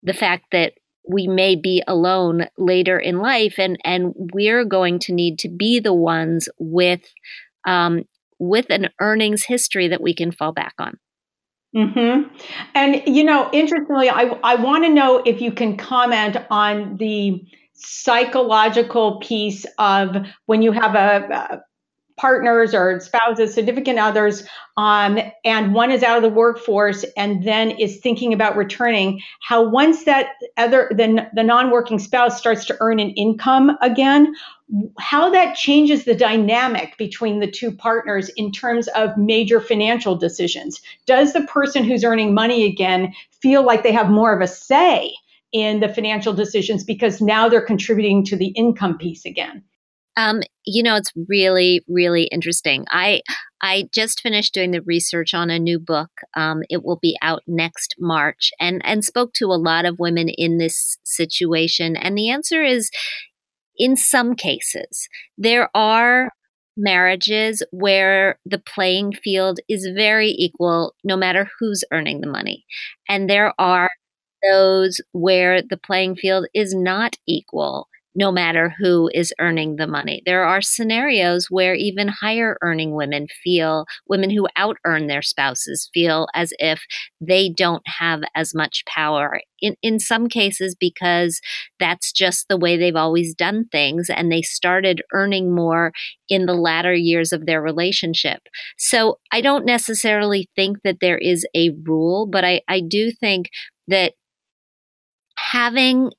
the 0.05 0.15
fact 0.15 0.47
that 0.53 0.75
we 1.09 1.27
may 1.27 1.57
be 1.57 1.83
alone 1.87 2.47
later 2.57 2.99
in 2.99 3.19
life 3.19 3.55
and 3.59 3.79
and 3.85 4.15
we're 4.33 4.65
going 4.65 4.99
to 4.99 5.13
need 5.13 5.39
to 5.41 5.49
be 5.49 5.81
the 5.81 5.93
ones 5.93 6.49
with 6.59 7.03
um, 7.67 8.05
with 8.39 8.67
an 8.71 8.89
earnings 9.01 9.45
history 9.45 9.89
that 9.89 10.01
we 10.01 10.15
can 10.15 10.31
fall 10.31 10.53
back 10.53 10.75
on 10.79 10.99
Mm-hmm. 11.75 12.33
And 12.75 13.03
you 13.07 13.25
know, 13.25 13.51
interestingly, 13.53 14.09
I 14.09 14.39
I 14.45 14.55
want 14.55 14.85
to 14.85 14.91
know 14.91 15.23
if 15.27 15.41
you 15.41 15.51
can 15.51 15.77
comment 15.77 16.37
on 16.49 16.97
the 16.99 17.45
psychological 17.75 19.19
piece 19.19 19.67
of 19.79 20.17
when 20.47 20.63
you 20.63 20.71
have 20.71 20.95
a 20.95 21.63
partners 22.17 22.75
or 22.75 23.01
spouses, 23.01 23.55
significant 23.55 23.99
others, 23.99 24.45
um, 24.77 25.19
and 25.45 25.75
one 25.75 25.91
is 25.91 26.03
out 26.03 26.17
of 26.17 26.23
the 26.23 26.29
workforce 26.29 27.05
and 27.17 27.45
then 27.45 27.71
is 27.73 27.99
thinking 27.99 28.33
about 28.33 28.57
returning, 28.57 29.21
how 29.41 29.69
once 29.69 30.05
that 30.05 30.29
other 30.57 30.89
the, 30.91 31.29
the 31.35 31.43
non-working 31.43 31.99
spouse 31.99 32.39
starts 32.39 32.65
to 32.67 32.77
earn 32.81 33.01
an 33.01 33.11
income 33.11 33.77
again, 33.81 34.35
how 34.99 35.31
that 35.31 35.57
changes 35.57 36.05
the 36.05 36.15
dynamic 36.15 36.97
between 36.99 37.41
the 37.41 37.51
two 37.51 37.71
partners 37.71 38.31
in 38.37 38.51
terms 38.51 38.89
of 38.89 39.17
major 39.17 39.61
financial 39.61 40.17
decisions. 40.17 40.81
Does 41.07 41.33
the 41.33 41.43
person 41.43 41.85
who's 41.85 42.05
earning 42.05 42.33
money 42.33 42.65
again 42.65 43.13
feel 43.41 43.65
like 43.65 43.83
they 43.83 43.93
have 43.93 44.09
more 44.11 44.35
of 44.35 44.41
a 44.41 44.47
say 44.47 45.13
in 45.53 45.81
the 45.81 45.89
financial 45.89 46.33
decisions 46.33 46.83
because 46.83 47.21
now 47.21 47.49
they're 47.49 47.61
contributing 47.61 48.25
to 48.25 48.37
the 48.37 48.49
income 48.49 48.99
piece 48.99 49.25
again? 49.25 49.63
Um, 50.17 50.43
you 50.65 50.83
know, 50.83 50.97
it's 50.97 51.13
really, 51.29 51.83
really 51.89 52.25
interesting. 52.25 52.85
I 52.91 53.23
I 53.63 53.89
just 53.93 54.21
finished 54.21 54.55
doing 54.55 54.71
the 54.71 54.83
research 54.83 55.35
on 55.35 55.51
a 55.51 55.59
new 55.59 55.79
book. 55.81 56.11
Um, 56.37 56.63
it 56.71 56.85
will 56.85 56.99
be 57.01 57.17
out 57.23 57.43
next 57.47 57.97
March, 57.99 58.51
and 58.61 58.81
and 58.85 59.05
spoke 59.05 59.33
to 59.35 59.47
a 59.47 59.59
lot 59.61 59.85
of 59.85 59.99
women 59.99 60.29
in 60.29 60.59
this 60.59 60.99
situation. 61.05 61.97
And 61.97 62.17
the 62.17 62.31
answer 62.31 62.63
is, 62.63 62.91
in 63.77 63.97
some 63.97 64.35
cases, 64.35 65.09
there 65.39 65.69
are 65.75 66.31
marriages 66.77 67.63
where 67.71 68.39
the 68.45 68.59
playing 68.59 69.13
field 69.13 69.61
is 69.69 69.89
very 69.95 70.31
equal, 70.31 70.95
no 71.05 71.17
matter 71.17 71.49
who's 71.59 71.85
earning 71.93 72.21
the 72.21 72.29
money, 72.31 72.65
and 73.09 73.29
there 73.29 73.53
are 73.59 73.91
those 74.49 75.01
where 75.13 75.63
the 75.63 75.77
playing 75.79 76.17
field 76.17 76.47
is 76.55 76.75
not 76.75 77.17
equal 77.27 77.89
no 78.15 78.31
matter 78.31 78.75
who 78.79 79.11
is 79.13 79.35
earning 79.41 79.77
the 79.77 79.87
money. 79.87 80.23
There 80.25 80.45
are 80.45 80.63
scenarios 80.63 81.47
where 81.51 81.75
even 81.75 82.09
higher 82.09 82.57
earning 82.63 82.95
women 82.95 83.27
feel, 83.43 83.87
women 84.09 84.31
who 84.31 84.47
out 84.57 84.77
earn 84.85 85.07
their 85.07 85.23
spouses 85.23 85.91
feel 85.93 86.29
as 86.35 86.53
if 86.59 86.83
they 87.21 87.49
don't 87.49 87.83
have 87.87 88.23
as 88.35 88.55
much 88.55 88.85
power. 88.87 89.41
In, 89.61 89.77
in 89.83 89.99
some 89.99 90.29
cases, 90.29 90.77
because 90.79 91.41
that's 91.81 92.13
just 92.13 92.49
the 92.49 92.57
way 92.57 92.77
they've 92.77 92.95
always 92.95 93.35
done 93.35 93.65
things, 93.73 94.11
and 94.11 94.31
they 94.31 94.43
started 94.43 95.03
earning 95.13 95.55
more 95.55 95.93
in 96.29 96.47
the 96.47 96.55
latter 96.55 96.95
years 96.95 97.33
of 97.33 97.47
their 97.47 97.63
relationship. 97.63 98.43
So 98.79 99.19
I 99.33 99.41
don't 99.41 99.65
necessarily 99.65 100.49
think 100.55 100.79
that 100.85 100.99
there 101.01 101.19
is 101.19 101.47
a 101.55 101.71
rule, 101.85 102.27
but 102.27 102.45
I, 102.45 102.61
I 102.69 102.81
do 102.81 103.11
think 103.11 103.49
that 103.89 104.13
having 105.37 106.11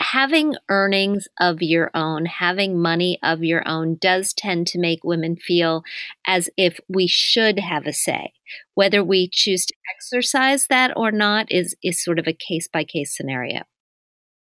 having 0.00 0.54
earnings 0.68 1.28
of 1.40 1.62
your 1.62 1.90
own, 1.94 2.26
having 2.26 2.80
money 2.80 3.18
of 3.22 3.44
your 3.44 3.66
own, 3.66 3.96
does 4.00 4.32
tend 4.32 4.66
to 4.68 4.78
make 4.78 5.04
women 5.04 5.36
feel 5.36 5.82
as 6.26 6.50
if 6.56 6.78
we 6.88 7.06
should 7.06 7.58
have 7.58 7.86
a 7.86 7.92
say. 7.92 8.32
Whether 8.74 9.02
we 9.02 9.28
choose 9.30 9.66
to 9.66 9.74
exercise 9.96 10.66
that 10.68 10.92
or 10.96 11.10
not 11.10 11.50
is, 11.50 11.76
is 11.82 12.02
sort 12.02 12.18
of 12.18 12.26
a 12.26 12.32
case 12.32 12.68
by 12.68 12.84
case 12.84 13.16
scenario. 13.16 13.62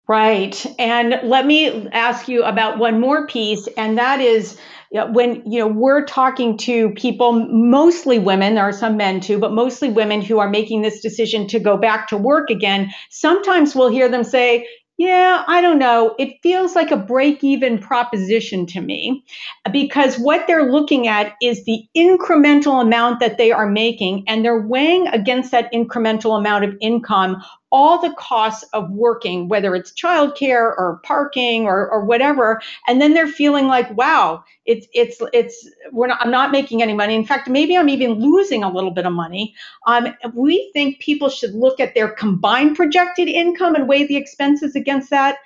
Right. 0.07 0.65
And 0.79 1.19
let 1.23 1.45
me 1.45 1.89
ask 1.89 2.29
you 2.29 2.43
about 2.43 2.77
one 2.77 3.01
more 3.01 3.27
piece, 3.27 3.67
and 3.77 3.97
that 3.97 4.21
is 4.21 4.57
when 4.89 5.43
you 5.45 5.59
know 5.59 5.67
we're 5.67 6.05
talking 6.05 6.57
to 6.57 6.91
people 6.91 7.45
mostly 7.49 8.19
women 8.19 8.55
there 8.55 8.63
are 8.63 8.71
some 8.71 8.95
men 8.95 9.19
too 9.19 9.37
but 9.37 9.51
mostly 9.51 9.89
women 9.89 10.21
who 10.21 10.39
are 10.39 10.49
making 10.49 10.81
this 10.81 11.01
decision 11.01 11.47
to 11.47 11.59
go 11.59 11.75
back 11.77 12.07
to 12.07 12.17
work 12.17 12.49
again 12.49 12.89
sometimes 13.09 13.75
we'll 13.75 13.89
hear 13.89 14.07
them 14.07 14.23
say 14.23 14.65
yeah, 14.97 15.43
I 15.47 15.61
don't 15.61 15.77
know. 15.77 16.15
It 16.17 16.41
feels 16.41 16.75
like 16.75 16.89
a 16.89 16.97
break 16.97 17.43
even 17.43 17.77
proposition 17.77 18.65
to 18.67 18.81
me 18.81 19.23
because 19.71 20.17
what 20.17 20.47
they're 20.47 20.71
looking 20.71 21.07
at 21.07 21.35
is 21.39 21.63
the 21.65 21.83
incremental 21.95 22.81
amount 22.81 23.19
that 23.19 23.37
they 23.37 23.51
are 23.51 23.67
making 23.69 24.23
and 24.27 24.43
they're 24.43 24.59
weighing 24.61 25.07
against 25.09 25.51
that 25.51 25.71
incremental 25.71 26.35
amount 26.37 26.65
of 26.65 26.75
income 26.81 27.43
all 27.71 27.99
the 27.99 28.13
costs 28.13 28.63
of 28.73 28.89
working, 28.91 29.49
whether 29.49 29.75
it's 29.75 29.91
childcare 29.91 30.73
or 30.77 31.01
parking 31.03 31.65
or, 31.65 31.89
or 31.89 32.05
whatever, 32.05 32.61
and 32.87 33.01
then 33.01 33.13
they're 33.13 33.27
feeling 33.27 33.67
like, 33.67 33.95
wow, 33.97 34.43
it's 34.65 34.87
it's 34.93 35.17
it's 35.33 35.69
we're 35.91 36.07
not, 36.07 36.19
I'm 36.21 36.31
not 36.31 36.51
making 36.51 36.81
any 36.81 36.93
money. 36.93 37.15
In 37.15 37.25
fact, 37.25 37.49
maybe 37.49 37.77
I'm 37.77 37.89
even 37.89 38.13
losing 38.13 38.63
a 38.63 38.71
little 38.71 38.91
bit 38.91 39.05
of 39.05 39.13
money. 39.13 39.53
Um, 39.85 40.13
we 40.33 40.69
think 40.73 40.99
people 40.99 41.29
should 41.29 41.53
look 41.53 41.79
at 41.79 41.93
their 41.93 42.09
combined 42.09 42.75
projected 42.75 43.27
income 43.27 43.75
and 43.75 43.87
weigh 43.87 44.07
the 44.07 44.15
expenses 44.17 44.75
against 44.75 45.09
that 45.09 45.37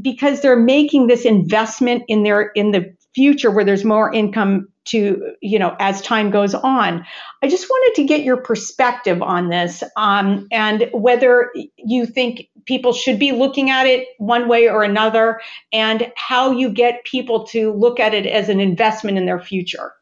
because 0.00 0.40
they're 0.40 0.56
making 0.56 1.06
this 1.06 1.24
investment 1.24 2.04
in 2.08 2.22
their 2.22 2.50
in 2.54 2.70
the 2.70 2.94
future 3.14 3.50
where 3.50 3.64
there's 3.64 3.84
more 3.84 4.12
income 4.12 4.68
to 4.86 5.32
you 5.42 5.58
know 5.58 5.76
as 5.78 6.00
time 6.00 6.30
goes 6.30 6.54
on 6.54 7.04
i 7.42 7.48
just 7.48 7.68
wanted 7.68 7.94
to 8.00 8.06
get 8.06 8.22
your 8.22 8.36
perspective 8.36 9.20
on 9.22 9.48
this 9.48 9.82
um, 9.96 10.46
and 10.50 10.88
whether 10.92 11.52
you 11.76 12.06
think 12.06 12.48
people 12.64 12.92
should 12.92 13.18
be 13.18 13.32
looking 13.32 13.70
at 13.70 13.86
it 13.86 14.08
one 14.18 14.48
way 14.48 14.68
or 14.68 14.82
another 14.82 15.40
and 15.72 16.12
how 16.16 16.50
you 16.50 16.70
get 16.70 17.04
people 17.04 17.44
to 17.46 17.72
look 17.72 18.00
at 18.00 18.14
it 18.14 18.26
as 18.26 18.48
an 18.48 18.60
investment 18.60 19.18
in 19.18 19.26
their 19.26 19.40
future 19.40 19.92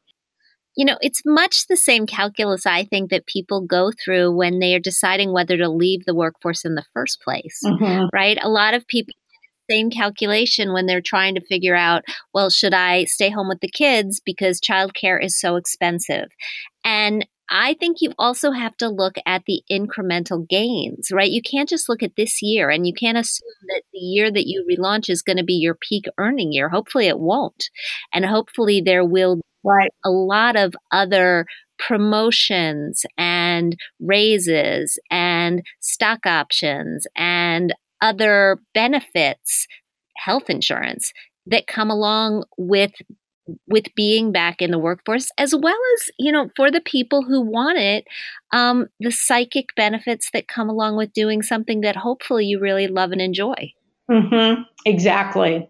you 0.76 0.84
know, 0.84 0.98
it's 1.00 1.22
much 1.24 1.68
the 1.68 1.76
same 1.76 2.04
calculus 2.04 2.66
I 2.66 2.84
think 2.84 3.10
that 3.10 3.26
people 3.26 3.60
go 3.60 3.92
through 3.92 4.34
when 4.36 4.58
they 4.58 4.74
are 4.74 4.80
deciding 4.80 5.32
whether 5.32 5.56
to 5.56 5.68
leave 5.68 6.04
the 6.04 6.16
workforce 6.16 6.64
in 6.64 6.74
the 6.74 6.84
first 6.92 7.22
place, 7.22 7.60
mm-hmm. 7.64 8.06
right? 8.12 8.38
A 8.42 8.48
lot 8.48 8.74
of 8.74 8.86
people 8.88 9.14
same 9.70 9.90
calculation 9.90 10.72
when 10.72 10.86
they're 10.86 11.00
trying 11.00 11.34
to 11.34 11.40
figure 11.40 11.76
out, 11.76 12.04
well, 12.32 12.50
should 12.50 12.74
I 12.74 13.04
stay 13.04 13.30
home 13.30 13.48
with 13.48 13.60
the 13.60 13.70
kids 13.70 14.20
because 14.24 14.60
childcare 14.60 15.22
is 15.22 15.38
so 15.38 15.56
expensive? 15.56 16.28
And 16.84 17.26
I 17.50 17.74
think 17.74 17.98
you 18.00 18.12
also 18.18 18.52
have 18.52 18.76
to 18.78 18.88
look 18.88 19.16
at 19.26 19.42
the 19.46 19.62
incremental 19.70 20.48
gains, 20.48 21.10
right? 21.12 21.30
You 21.30 21.42
can't 21.42 21.68
just 21.68 21.88
look 21.88 22.02
at 22.02 22.16
this 22.16 22.40
year 22.40 22.70
and 22.70 22.86
you 22.86 22.94
can't 22.94 23.18
assume 23.18 23.48
that 23.68 23.82
the 23.92 23.98
year 23.98 24.30
that 24.30 24.46
you 24.46 24.66
relaunch 24.68 25.10
is 25.10 25.22
going 25.22 25.36
to 25.36 25.44
be 25.44 25.54
your 25.54 25.74
peak 25.74 26.06
earning 26.18 26.52
year. 26.52 26.70
Hopefully 26.70 27.06
it 27.06 27.20
won't. 27.20 27.68
And 28.12 28.24
hopefully 28.24 28.80
there 28.80 29.04
will 29.04 29.36
be 29.36 29.42
right. 29.62 29.90
a 30.04 30.10
lot 30.10 30.56
of 30.56 30.74
other 30.90 31.46
promotions 31.78 33.04
and 33.18 33.76
raises 34.00 34.98
and 35.10 35.62
stock 35.80 36.24
options 36.26 37.06
and 37.16 37.74
other 38.04 38.58
benefits, 38.74 39.66
health 40.16 40.50
insurance 40.50 41.12
that 41.46 41.66
come 41.66 41.90
along 41.90 42.44
with 42.58 42.92
with 43.66 43.84
being 43.94 44.32
back 44.32 44.62
in 44.62 44.70
the 44.70 44.78
workforce 44.78 45.30
as 45.36 45.54
well 45.54 45.76
as 45.96 46.10
you 46.18 46.32
know 46.32 46.48
for 46.56 46.70
the 46.70 46.80
people 46.80 47.22
who 47.22 47.42
want 47.42 47.76
it 47.76 48.06
um, 48.52 48.86
the 49.00 49.10
psychic 49.10 49.66
benefits 49.76 50.30
that 50.32 50.48
come 50.48 50.70
along 50.70 50.96
with 50.96 51.12
doing 51.12 51.42
something 51.42 51.82
that 51.82 51.94
hopefully 51.94 52.46
you 52.46 52.58
really 52.58 52.88
love 52.88 53.12
and 53.12 53.20
enjoy 53.20 53.70
mm-hmm. 54.10 54.62
exactly 54.86 55.68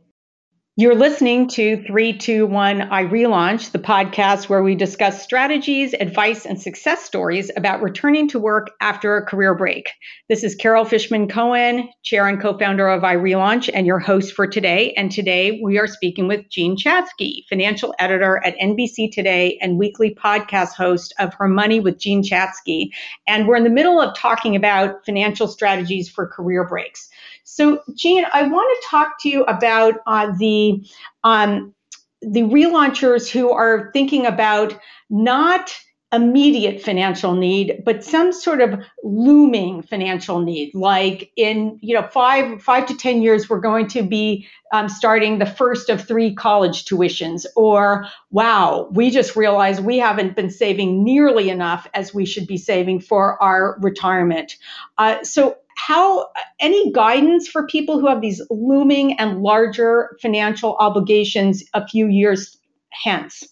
you're 0.76 0.96
listening 0.96 1.46
to 1.46 1.76
321 1.84 2.80
iRelaunch, 2.80 3.70
the 3.70 3.78
podcast 3.78 4.48
where 4.48 4.64
we 4.64 4.74
discuss 4.74 5.22
strategies, 5.22 5.94
advice, 5.94 6.44
and 6.44 6.60
success 6.60 7.04
stories 7.04 7.48
about 7.56 7.80
returning 7.80 8.26
to 8.26 8.40
work 8.40 8.72
after 8.80 9.16
a 9.16 9.24
career 9.24 9.54
break. 9.54 9.90
This 10.28 10.42
is 10.42 10.56
Carol 10.56 10.84
Fishman 10.84 11.28
Cohen, 11.28 11.88
chair 12.02 12.26
and 12.26 12.42
co 12.42 12.58
founder 12.58 12.88
of 12.88 13.02
iRelaunch, 13.02 13.70
and 13.72 13.86
your 13.86 14.00
host 14.00 14.32
for 14.32 14.48
today. 14.48 14.92
And 14.96 15.12
today 15.12 15.60
we 15.62 15.78
are 15.78 15.86
speaking 15.86 16.26
with 16.26 16.48
Jean 16.50 16.76
Chatzky, 16.76 17.44
financial 17.48 17.94
editor 18.00 18.44
at 18.44 18.58
NBC 18.58 19.12
Today 19.12 19.56
and 19.62 19.78
weekly 19.78 20.12
podcast 20.12 20.74
host 20.74 21.14
of 21.20 21.32
Her 21.34 21.46
Money 21.46 21.78
with 21.78 22.00
Jean 22.00 22.20
Chatzky. 22.20 22.88
And 23.28 23.46
we're 23.46 23.54
in 23.54 23.62
the 23.62 23.70
middle 23.70 24.00
of 24.00 24.16
talking 24.16 24.56
about 24.56 25.06
financial 25.06 25.46
strategies 25.46 26.08
for 26.08 26.26
career 26.26 26.66
breaks. 26.66 27.10
So, 27.44 27.82
Jean, 27.94 28.24
I 28.32 28.44
want 28.48 28.82
to 28.82 28.88
talk 28.88 29.20
to 29.20 29.28
you 29.28 29.44
about 29.44 29.94
uh, 30.06 30.32
the 30.38 30.84
um, 31.22 31.74
the 32.22 32.42
relaunchers 32.42 33.30
who 33.30 33.50
are 33.50 33.90
thinking 33.92 34.26
about 34.26 34.78
not 35.10 35.74
immediate 36.10 36.80
financial 36.80 37.34
need, 37.34 37.82
but 37.84 38.04
some 38.04 38.32
sort 38.32 38.60
of 38.60 38.80
looming 39.02 39.82
financial 39.82 40.40
need. 40.40 40.72
Like 40.74 41.32
in 41.36 41.78
you 41.82 41.94
know 41.94 42.06
five 42.06 42.62
five 42.62 42.86
to 42.86 42.96
ten 42.96 43.20
years, 43.20 43.50
we're 43.50 43.60
going 43.60 43.88
to 43.88 44.02
be 44.02 44.46
um, 44.72 44.88
starting 44.88 45.38
the 45.38 45.46
first 45.46 45.90
of 45.90 46.06
three 46.06 46.34
college 46.34 46.84
tuitions, 46.84 47.44
or 47.56 48.06
wow, 48.30 48.88
we 48.92 49.10
just 49.10 49.36
realized 49.36 49.84
we 49.84 49.98
haven't 49.98 50.34
been 50.34 50.50
saving 50.50 51.04
nearly 51.04 51.50
enough 51.50 51.86
as 51.94 52.14
we 52.14 52.24
should 52.24 52.46
be 52.46 52.56
saving 52.56 53.00
for 53.00 53.42
our 53.42 53.76
retirement. 53.80 54.56
Uh, 54.96 55.22
so 55.24 55.56
how 55.76 56.28
any 56.60 56.92
guidance 56.92 57.48
for 57.48 57.66
people 57.66 57.98
who 57.98 58.06
have 58.06 58.20
these 58.20 58.42
looming 58.50 59.18
and 59.18 59.42
larger 59.42 60.16
financial 60.20 60.76
obligations 60.78 61.62
a 61.74 61.86
few 61.86 62.08
years 62.08 62.56
hence? 62.92 63.42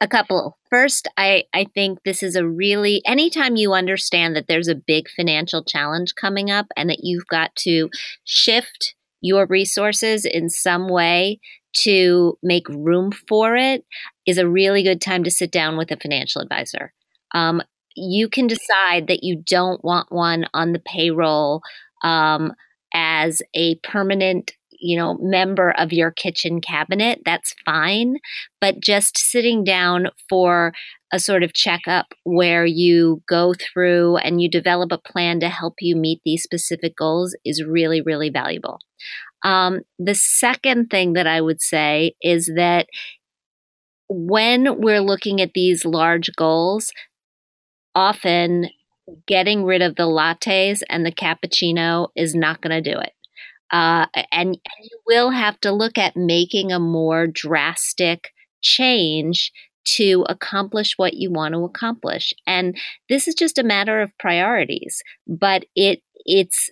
A 0.00 0.08
couple. 0.08 0.58
First, 0.68 1.06
I, 1.16 1.44
I 1.54 1.66
think 1.74 2.00
this 2.04 2.24
is 2.24 2.34
a 2.34 2.46
really, 2.46 3.02
anytime 3.06 3.54
you 3.54 3.72
understand 3.72 4.34
that 4.34 4.46
there's 4.48 4.66
a 4.66 4.74
big 4.74 5.08
financial 5.08 5.62
challenge 5.62 6.14
coming 6.16 6.50
up 6.50 6.66
and 6.76 6.90
that 6.90 7.04
you've 7.04 7.26
got 7.28 7.54
to 7.56 7.88
shift 8.24 8.94
your 9.20 9.46
resources 9.46 10.24
in 10.24 10.48
some 10.50 10.88
way 10.88 11.38
to 11.84 12.36
make 12.42 12.68
room 12.68 13.12
for 13.28 13.54
it, 13.54 13.84
is 14.26 14.38
a 14.38 14.48
really 14.48 14.82
good 14.82 15.00
time 15.00 15.24
to 15.24 15.30
sit 15.30 15.52
down 15.52 15.76
with 15.76 15.90
a 15.90 15.96
financial 15.96 16.42
advisor. 16.42 16.92
Um, 17.32 17.62
you 17.96 18.28
can 18.28 18.46
decide 18.46 19.06
that 19.08 19.22
you 19.22 19.42
don't 19.44 19.82
want 19.84 20.10
one 20.10 20.46
on 20.54 20.72
the 20.72 20.80
payroll 20.80 21.62
um, 22.02 22.52
as 22.94 23.42
a 23.54 23.76
permanent 23.76 24.52
you 24.82 24.98
know, 24.98 25.16
member 25.20 25.70
of 25.78 25.92
your 25.92 26.10
kitchen 26.10 26.60
cabinet, 26.60 27.20
that's 27.24 27.54
fine. 27.64 28.16
But 28.60 28.80
just 28.80 29.16
sitting 29.16 29.62
down 29.62 30.08
for 30.28 30.72
a 31.12 31.20
sort 31.20 31.44
of 31.44 31.54
checkup 31.54 32.06
where 32.24 32.66
you 32.66 33.22
go 33.28 33.54
through 33.54 34.16
and 34.16 34.42
you 34.42 34.50
develop 34.50 34.90
a 34.90 34.98
plan 34.98 35.38
to 35.40 35.48
help 35.48 35.74
you 35.80 35.94
meet 35.94 36.20
these 36.24 36.42
specific 36.42 36.96
goals 36.96 37.36
is 37.44 37.62
really, 37.64 38.02
really 38.02 38.28
valuable. 38.28 38.78
Um, 39.44 39.80
the 39.98 40.14
second 40.14 40.88
thing 40.88 41.12
that 41.12 41.26
I 41.26 41.40
would 41.40 41.62
say 41.62 42.14
is 42.20 42.50
that 42.56 42.86
when 44.08 44.80
we're 44.80 45.00
looking 45.00 45.40
at 45.40 45.52
these 45.54 45.84
large 45.84 46.30
goals, 46.36 46.92
often 47.94 48.68
getting 49.26 49.64
rid 49.64 49.82
of 49.82 49.96
the 49.96 50.04
lattes 50.04 50.82
and 50.88 51.04
the 51.04 51.12
cappuccino 51.12 52.08
is 52.16 52.34
not 52.34 52.60
going 52.60 52.82
to 52.82 52.92
do 52.92 52.98
it. 52.98 53.12
Uh, 53.70 54.06
and, 54.30 54.48
and 54.48 54.58
you 54.82 55.00
will 55.06 55.30
have 55.30 55.58
to 55.60 55.72
look 55.72 55.96
at 55.96 56.16
making 56.16 56.70
a 56.70 56.78
more 56.78 57.26
drastic 57.26 58.30
change 58.60 59.50
to 59.84 60.24
accomplish 60.28 60.94
what 60.96 61.14
you 61.14 61.30
want 61.30 61.54
to 61.54 61.64
accomplish. 61.64 62.32
And 62.46 62.76
this 63.08 63.26
is 63.26 63.34
just 63.34 63.58
a 63.58 63.64
matter 63.64 64.00
of 64.00 64.16
priorities, 64.18 65.02
but 65.26 65.64
it 65.74 66.02
it's 66.24 66.70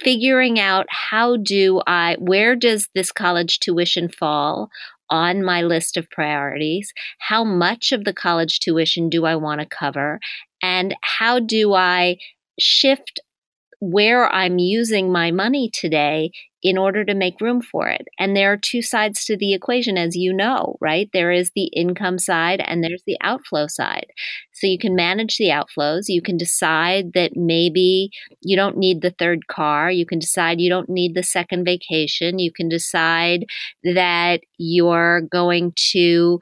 figuring 0.00 0.58
out 0.58 0.86
how 0.88 1.36
do 1.36 1.80
I 1.86 2.16
where 2.18 2.56
does 2.56 2.88
this 2.94 3.12
college 3.12 3.58
tuition 3.60 4.08
fall 4.08 4.68
on 5.14 5.44
my 5.44 5.62
list 5.62 5.96
of 5.96 6.10
priorities? 6.10 6.92
How 7.20 7.44
much 7.44 7.92
of 7.92 8.02
the 8.04 8.12
college 8.12 8.58
tuition 8.58 9.08
do 9.08 9.24
I 9.24 9.36
want 9.36 9.60
to 9.60 9.66
cover? 9.66 10.18
And 10.60 10.96
how 11.02 11.38
do 11.38 11.72
I 11.74 12.16
shift 12.58 13.20
where 13.90 14.32
I'm 14.32 14.58
using 14.58 15.12
my 15.12 15.30
money 15.30 15.70
today 15.70 16.30
in 16.62 16.78
order 16.78 17.04
to 17.04 17.14
make 17.14 17.42
room 17.42 17.60
for 17.60 17.88
it. 17.88 18.08
And 18.18 18.34
there 18.34 18.50
are 18.50 18.56
two 18.56 18.80
sides 18.80 19.26
to 19.26 19.36
the 19.36 19.52
equation, 19.52 19.98
as 19.98 20.16
you 20.16 20.32
know, 20.32 20.76
right? 20.80 21.10
There 21.12 21.30
is 21.30 21.50
the 21.54 21.66
income 21.76 22.18
side 22.18 22.62
and 22.64 22.82
there's 22.82 23.02
the 23.06 23.18
outflow 23.20 23.66
side. 23.66 24.06
So 24.54 24.66
you 24.66 24.78
can 24.78 24.96
manage 24.96 25.36
the 25.36 25.50
outflows. 25.50 26.04
You 26.08 26.22
can 26.22 26.38
decide 26.38 27.12
that 27.12 27.32
maybe 27.36 28.08
you 28.40 28.56
don't 28.56 28.78
need 28.78 29.02
the 29.02 29.14
third 29.18 29.46
car. 29.48 29.90
You 29.90 30.06
can 30.06 30.18
decide 30.18 30.60
you 30.60 30.70
don't 30.70 30.88
need 30.88 31.14
the 31.14 31.22
second 31.22 31.66
vacation. 31.66 32.38
You 32.38 32.50
can 32.50 32.70
decide 32.70 33.44
that 33.82 34.40
you're 34.56 35.20
going 35.20 35.74
to 35.92 36.40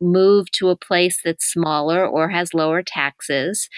move 0.00 0.50
to 0.52 0.68
a 0.68 0.76
place 0.76 1.20
that's 1.24 1.46
smaller 1.46 2.06
or 2.06 2.28
has 2.28 2.54
lower 2.54 2.82
taxes 2.82 3.68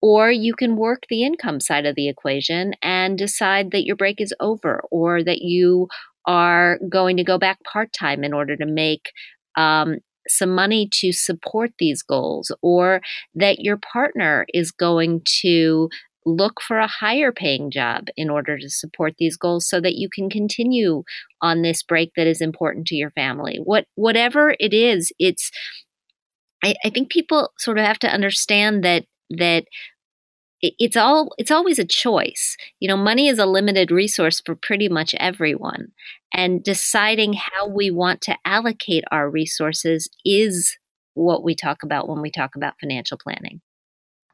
or 0.00 0.30
you 0.30 0.54
can 0.54 0.76
work 0.76 1.04
the 1.08 1.22
income 1.22 1.60
side 1.60 1.86
of 1.86 1.94
the 1.96 2.08
equation 2.08 2.74
and 2.82 3.18
decide 3.18 3.70
that 3.72 3.84
your 3.84 3.96
break 3.96 4.20
is 4.20 4.34
over 4.40 4.82
or 4.90 5.22
that 5.22 5.42
you 5.42 5.88
are 6.26 6.78
going 6.88 7.16
to 7.16 7.24
go 7.24 7.38
back 7.38 7.58
part 7.64 7.90
time 7.98 8.22
in 8.22 8.32
order 8.32 8.56
to 8.56 8.66
make 8.66 9.12
um, 9.56 9.96
some 10.28 10.54
money 10.54 10.88
to 10.92 11.12
support 11.12 11.70
these 11.78 12.02
goals, 12.02 12.52
or 12.62 13.00
that 13.34 13.60
your 13.60 13.78
partner 13.78 14.46
is 14.52 14.70
going 14.70 15.22
to 15.24 15.88
look 16.26 16.60
for 16.60 16.78
a 16.78 16.86
higher 16.86 17.32
paying 17.32 17.70
job 17.70 18.08
in 18.16 18.28
order 18.28 18.58
to 18.58 18.68
support 18.68 19.14
these 19.18 19.36
goals 19.36 19.66
so 19.66 19.80
that 19.80 19.94
you 19.94 20.08
can 20.12 20.28
continue 20.28 21.02
on 21.40 21.62
this 21.62 21.82
break 21.82 22.12
that 22.16 22.26
is 22.26 22.42
important 22.42 22.86
to 22.86 22.94
your 22.94 23.10
family. 23.12 23.58
What 23.64 23.86
whatever 23.94 24.54
it 24.60 24.74
is, 24.74 25.10
it's 25.18 25.50
I, 26.62 26.74
I 26.84 26.90
think 26.90 27.10
people 27.10 27.50
sort 27.58 27.78
of 27.78 27.84
have 27.84 27.98
to 28.00 28.12
understand 28.12 28.84
that 28.84 29.04
that 29.30 29.64
it's 30.60 30.96
all 30.96 31.32
it's 31.38 31.50
always 31.50 31.78
a 31.78 31.84
choice 31.84 32.56
you 32.80 32.88
know 32.88 32.96
money 32.96 33.28
is 33.28 33.38
a 33.38 33.46
limited 33.46 33.90
resource 33.90 34.40
for 34.44 34.56
pretty 34.56 34.88
much 34.88 35.14
everyone 35.20 35.88
and 36.34 36.64
deciding 36.64 37.32
how 37.32 37.68
we 37.68 37.90
want 37.90 38.20
to 38.20 38.36
allocate 38.44 39.04
our 39.12 39.30
resources 39.30 40.08
is 40.24 40.76
what 41.14 41.44
we 41.44 41.54
talk 41.54 41.82
about 41.82 42.08
when 42.08 42.20
we 42.20 42.30
talk 42.30 42.56
about 42.56 42.74
financial 42.80 43.16
planning 43.16 43.60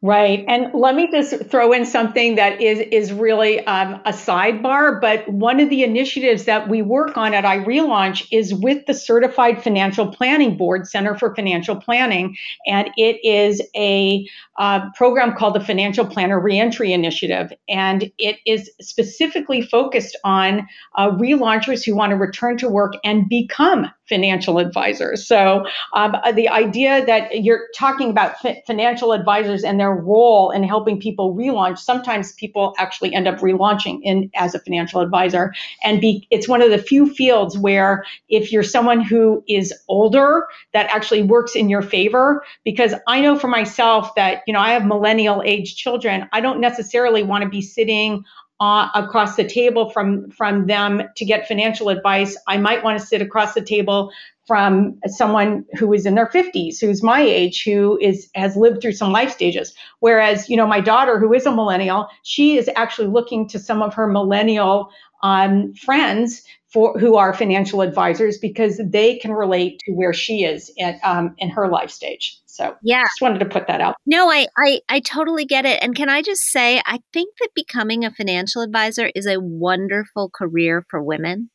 Right. 0.05 0.45
And 0.49 0.67
let 0.75 0.95
me 0.95 1.11
just 1.11 1.47
throw 1.47 1.73
in 1.73 1.87
something 1.87 2.35
that 2.35 2.61
is, 2.61 2.79
is 2.93 3.11
really 3.11 3.67
um, 3.67 3.95
a 4.05 4.13
sidebar, 4.13 5.01
but 5.01 5.27
one 5.27 5.61
of 5.61 5.71
the 5.71 5.83
initiatives 5.83 6.45
that 6.45 6.69
we 6.69 6.83
work 6.83 7.17
on 7.17 7.33
at 7.33 7.45
iRelaunch 7.45 8.27
is 8.31 8.53
with 8.53 8.85
the 8.85 8.93
Certified 8.93 9.65
Financial 9.65 10.07
Planning 10.07 10.59
Board, 10.59 10.87
Center 10.87 11.17
for 11.17 11.35
Financial 11.35 11.77
Planning. 11.77 12.37
And 12.67 12.91
it 12.99 13.19
is 13.25 13.63
a 13.75 14.29
uh, 14.59 14.91
program 14.97 15.35
called 15.35 15.55
the 15.55 15.61
Financial 15.61 16.07
Planner 16.07 16.39
Reentry 16.39 16.93
Initiative. 16.93 17.53
And 17.69 18.11
it 18.19 18.37
is 18.47 18.71
specifically 18.81 19.63
focused 19.63 20.17
on 20.25 20.67
uh, 20.97 21.11
relaunchers 21.11 21.85
who 21.85 21.97
want 21.97 22.11
to 22.11 22.17
return 22.17 22.57
to 22.59 22.69
work 22.69 22.95
and 23.05 23.29
become 23.29 23.91
financial 24.09 24.59
advisors. 24.59 25.27
So 25.27 25.65
um, 25.95 26.15
the 26.35 26.49
idea 26.49 27.05
that 27.07 27.43
you're 27.43 27.69
talking 27.75 28.11
about 28.11 28.37
financial 28.67 29.13
advisors 29.13 29.65
and 29.65 29.81
their 29.81 29.93
role 29.93 30.51
in 30.51 30.63
helping 30.63 31.01
people 31.01 31.35
relaunch, 31.35 31.79
sometimes 31.79 32.33
people 32.33 32.75
actually 32.79 33.15
end 33.15 33.27
up 33.27 33.39
relaunching 33.39 34.01
in 34.03 34.31
as 34.35 34.55
a 34.55 34.61
financial 34.61 35.01
advisor. 35.01 35.55
And 35.83 36.01
be, 36.01 36.27
it's 36.31 36.47
one 36.49 36.61
of 36.61 36.71
the 36.71 36.79
few 36.79 37.13
fields 37.13 37.57
where 37.57 38.05
if 38.29 38.53
you're 38.53 38.63
someone 38.63 39.01
who 39.01 39.43
is 39.49 39.73
older, 39.89 40.47
that 40.75 40.87
actually 40.95 41.23
works 41.23 41.57
in 41.57 41.69
your 41.69 41.83
favor. 41.83 42.45
Because 42.63 42.95
I 43.09 43.21
know 43.21 43.39
for 43.39 43.49
myself 43.49 44.15
that, 44.17 44.43
you 44.47 44.53
know, 44.53 44.61
I 44.61 44.73
have 44.73 44.85
millennial 44.85 45.43
age 45.45 45.77
children. 45.77 46.29
I 46.33 46.41
don't 46.41 46.61
necessarily 46.61 47.23
want 47.23 47.45
to 47.45 47.49
be 47.49 47.63
sitting 47.63 48.25
uh, 48.61 48.89
across 48.95 49.37
the 49.37 49.45
table 49.45 49.91
from 49.91 50.31
from 50.31 50.67
them 50.67 51.03
to 51.17 51.25
get 51.25 51.49
financial 51.49 51.89
advice. 51.89 52.37
I 52.47 52.57
might 52.57 52.85
want 52.85 52.99
to 52.99 53.07
sit 53.07 53.21
across 53.21 53.55
the 53.55 53.63
table 53.63 54.13
from 54.47 54.99
someone 55.07 55.65
who 55.79 55.93
is 55.93 56.05
in 56.05 56.15
their 56.15 56.27
50s, 56.27 56.79
who's 56.81 57.03
my 57.03 57.21
age, 57.21 57.65
who 57.65 57.99
is 58.01 58.29
has 58.35 58.57
lived 58.57 58.81
through 58.81 58.93
some 58.93 59.11
life 59.11 59.33
stages. 59.33 59.75
Whereas, 60.01 60.49
you 60.49 60.57
know, 60.57 60.67
my 60.67 60.81
daughter, 60.81 61.19
who 61.19 61.33
is 61.33 61.47
a 61.47 61.51
millennial, 61.51 62.09
she 62.23 62.57
is 62.57 62.71
actually 62.77 63.09
looking 63.09 63.49
to 63.49 63.59
some 63.59 63.83
of 63.83 63.95
her 63.95 64.07
millennial 64.07 64.91
um, 65.25 65.75
friends 65.75 66.45
for 66.73 66.99
who 66.99 67.17
are 67.17 67.33
financial 67.33 67.81
advisors 67.81 68.37
because 68.39 68.81
they 68.85 69.17
can 69.17 69.33
relate 69.33 69.81
to 69.81 69.93
where 69.93 70.13
she 70.13 70.45
is 70.45 70.71
in, 70.77 70.99
um, 71.03 71.35
in 71.39 71.49
her 71.49 71.69
life 71.69 71.91
stage. 71.91 72.39
So 72.47 72.77
yeah, 72.83 73.03
just 73.03 73.21
wanted 73.21 73.39
to 73.41 73.47
put 73.47 73.67
that 73.67 73.81
out. 73.81 73.97
No, 74.07 74.31
I, 74.31 74.47
I 74.57 74.81
I 74.89 75.01
totally 75.01 75.45
get 75.45 75.65
it. 75.65 75.83
And 75.83 75.97
can 75.97 76.09
I 76.09 76.23
just 76.23 76.43
say, 76.43 76.81
I 76.85 77.01
think 77.13 77.35
that 77.41 77.49
becoming 77.55 78.05
a 78.05 78.13
financial 78.13 78.63
advisor 78.63 79.11
is 79.15 79.27
a 79.27 79.41
wonderful 79.41 80.31
career 80.31 80.85
for 80.89 81.03
women. 81.03 81.51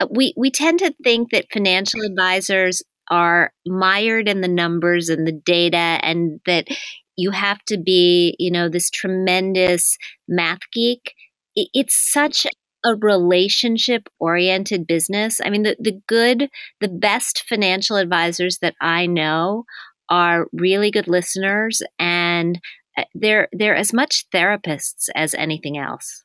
Uh, 0.00 0.06
we 0.10 0.32
we 0.36 0.50
tend 0.50 0.78
to 0.78 0.94
think 1.02 1.30
that 1.32 1.52
financial 1.52 2.00
advisors 2.02 2.82
are 3.10 3.52
mired 3.66 4.28
in 4.28 4.40
the 4.40 4.48
numbers 4.48 5.08
and 5.08 5.26
the 5.26 5.32
data, 5.44 5.76
and 5.76 6.40
that 6.46 6.68
you 7.16 7.32
have 7.32 7.58
to 7.66 7.76
be, 7.76 8.36
you 8.38 8.50
know, 8.50 8.68
this 8.68 8.88
tremendous 8.88 9.98
math 10.28 10.60
geek. 10.72 11.12
It's 11.56 11.94
such 12.12 12.46
a 12.84 12.94
relationship 12.96 14.08
oriented 14.18 14.86
business. 14.86 15.40
I 15.44 15.50
mean, 15.50 15.62
the, 15.62 15.76
the 15.80 16.00
good, 16.08 16.48
the 16.80 16.88
best 16.88 17.44
financial 17.48 17.96
advisors 17.96 18.58
that 18.58 18.74
I 18.80 19.06
know 19.06 19.64
are 20.10 20.46
really 20.52 20.90
good 20.90 21.08
listeners 21.08 21.82
and 21.98 22.60
uh, 22.96 23.04
they're 23.14 23.48
they're 23.52 23.74
as 23.76 23.92
much 23.92 24.24
therapists 24.34 25.08
as 25.14 25.34
anything 25.34 25.78
else. 25.78 26.23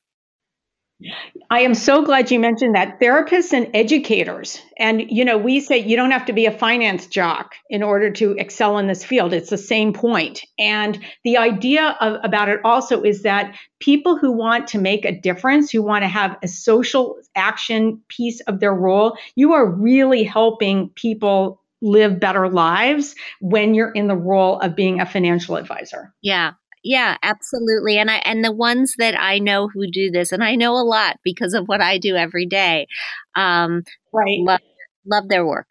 I 1.49 1.61
am 1.61 1.73
so 1.73 2.03
glad 2.03 2.29
you 2.29 2.39
mentioned 2.39 2.75
that. 2.75 2.99
Therapists 2.99 3.53
and 3.53 3.69
educators. 3.73 4.61
And, 4.77 5.09
you 5.09 5.23
know, 5.23 5.37
we 5.37 5.61
say 5.61 5.77
you 5.77 5.95
don't 5.95 6.11
have 6.11 6.25
to 6.25 6.33
be 6.33 6.45
a 6.45 6.51
finance 6.51 7.07
jock 7.07 7.55
in 7.69 7.83
order 7.83 8.11
to 8.11 8.31
excel 8.33 8.77
in 8.77 8.87
this 8.87 9.03
field. 9.03 9.33
It's 9.33 9.49
the 9.49 9.57
same 9.57 9.93
point. 9.93 10.41
And 10.57 10.99
the 11.23 11.37
idea 11.37 11.95
of, 12.01 12.17
about 12.23 12.49
it 12.49 12.59
also 12.65 13.03
is 13.03 13.23
that 13.23 13.55
people 13.79 14.17
who 14.17 14.31
want 14.31 14.67
to 14.69 14.77
make 14.77 15.05
a 15.05 15.17
difference, 15.17 15.71
who 15.71 15.81
want 15.81 16.03
to 16.03 16.09
have 16.09 16.37
a 16.43 16.47
social 16.47 17.17
action 17.35 18.01
piece 18.09 18.41
of 18.41 18.59
their 18.59 18.73
role, 18.73 19.17
you 19.35 19.53
are 19.53 19.65
really 19.65 20.23
helping 20.23 20.89
people 20.89 21.61
live 21.81 22.19
better 22.19 22.49
lives 22.49 23.15
when 23.39 23.73
you're 23.73 23.91
in 23.91 24.07
the 24.07 24.15
role 24.15 24.59
of 24.59 24.75
being 24.75 24.99
a 24.99 25.05
financial 25.05 25.55
advisor. 25.55 26.13
Yeah, 26.21 26.53
yeah, 26.83 27.17
absolutely. 27.23 27.97
And 27.97 28.09
I 28.09 28.17
and 28.17 28.43
the 28.43 28.51
ones 28.51 28.95
that 28.97 29.19
I 29.19 29.39
know 29.39 29.67
who 29.67 29.89
do 29.91 30.11
this, 30.11 30.31
and 30.31 30.43
I 30.43 30.55
know 30.55 30.73
a 30.73 30.83
lot 30.83 31.17
because 31.23 31.53
of 31.53 31.67
what 31.67 31.81
I 31.81 31.97
do 31.97 32.15
every 32.15 32.45
day. 32.45 32.87
Um, 33.35 33.83
right. 34.13 34.39
Love, 34.39 34.61
love 35.05 35.27
their 35.29 35.45
work. 35.45 35.67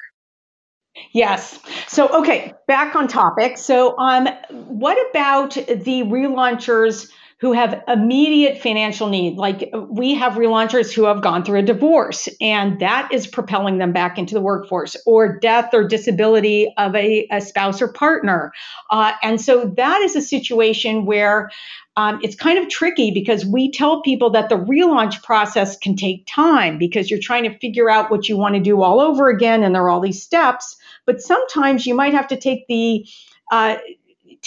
Yes. 1.12 1.60
So, 1.86 2.08
okay, 2.08 2.54
back 2.66 2.96
on 2.96 3.08
topic. 3.08 3.56
So, 3.56 3.96
um, 3.98 4.26
what 4.50 4.98
about 5.10 5.54
the 5.54 6.02
relaunchers 6.02 7.10
who 7.40 7.53
have 7.53 7.85
immediate 7.87 8.61
financial 8.61 9.09
need. 9.09 9.37
Like 9.37 9.70
we 9.88 10.14
have 10.14 10.33
relaunchers 10.33 10.92
who 10.92 11.05
have 11.05 11.22
gone 11.22 11.44
through 11.44 11.61
a 11.61 11.62
divorce 11.62 12.29
and 12.40 12.81
that 12.81 13.11
is 13.12 13.29
propelling 13.29 13.79
them 13.79 13.92
back 13.92 14.18
into 14.18 14.35
the 14.35 14.40
workforce 14.40 14.96
or 15.07 15.38
death 15.38 15.72
or 15.72 15.87
disability 15.87 16.72
of 16.77 16.96
a, 16.96 17.29
a 17.31 17.40
spouse 17.40 17.81
or 17.81 17.92
partner. 17.92 18.53
Uh, 18.90 19.12
and 19.22 19.40
so 19.40 19.72
that 19.77 20.01
is 20.03 20.16
a 20.16 20.20
situation 20.20 21.07
where 21.07 21.51
um, 21.96 22.18
it's 22.22 22.35
kind 22.35 22.59
of 22.59 22.68
tricky 22.68 23.12
because 23.12 23.46
we 23.46 23.70
tell 23.70 24.03
people 24.03 24.31
that 24.31 24.48
the 24.48 24.57
relaunch 24.57 25.22
process 25.22 25.77
can 25.77 25.94
take 25.94 26.27
time 26.27 26.77
because 26.77 27.09
you're 27.09 27.20
trying 27.20 27.44
to 27.44 27.57
figure 27.59 27.88
out 27.88 28.11
what 28.11 28.29
you 28.29 28.37
want 28.37 28.57
to 28.57 28.61
do 28.61 28.83
all 28.83 29.01
over 29.01 29.29
again 29.29 29.62
and 29.62 29.74
there 29.74 29.83
are 29.83 29.90
all 29.90 30.01
these 30.01 30.22
steps. 30.22 30.77
But 31.07 31.20
sometimes 31.20 31.87
you 31.87 31.94
might 31.94 32.14
have 32.14 32.29
to 32.29 32.37
take 32.37 32.66
the 32.66 33.07
uh, 33.51 33.77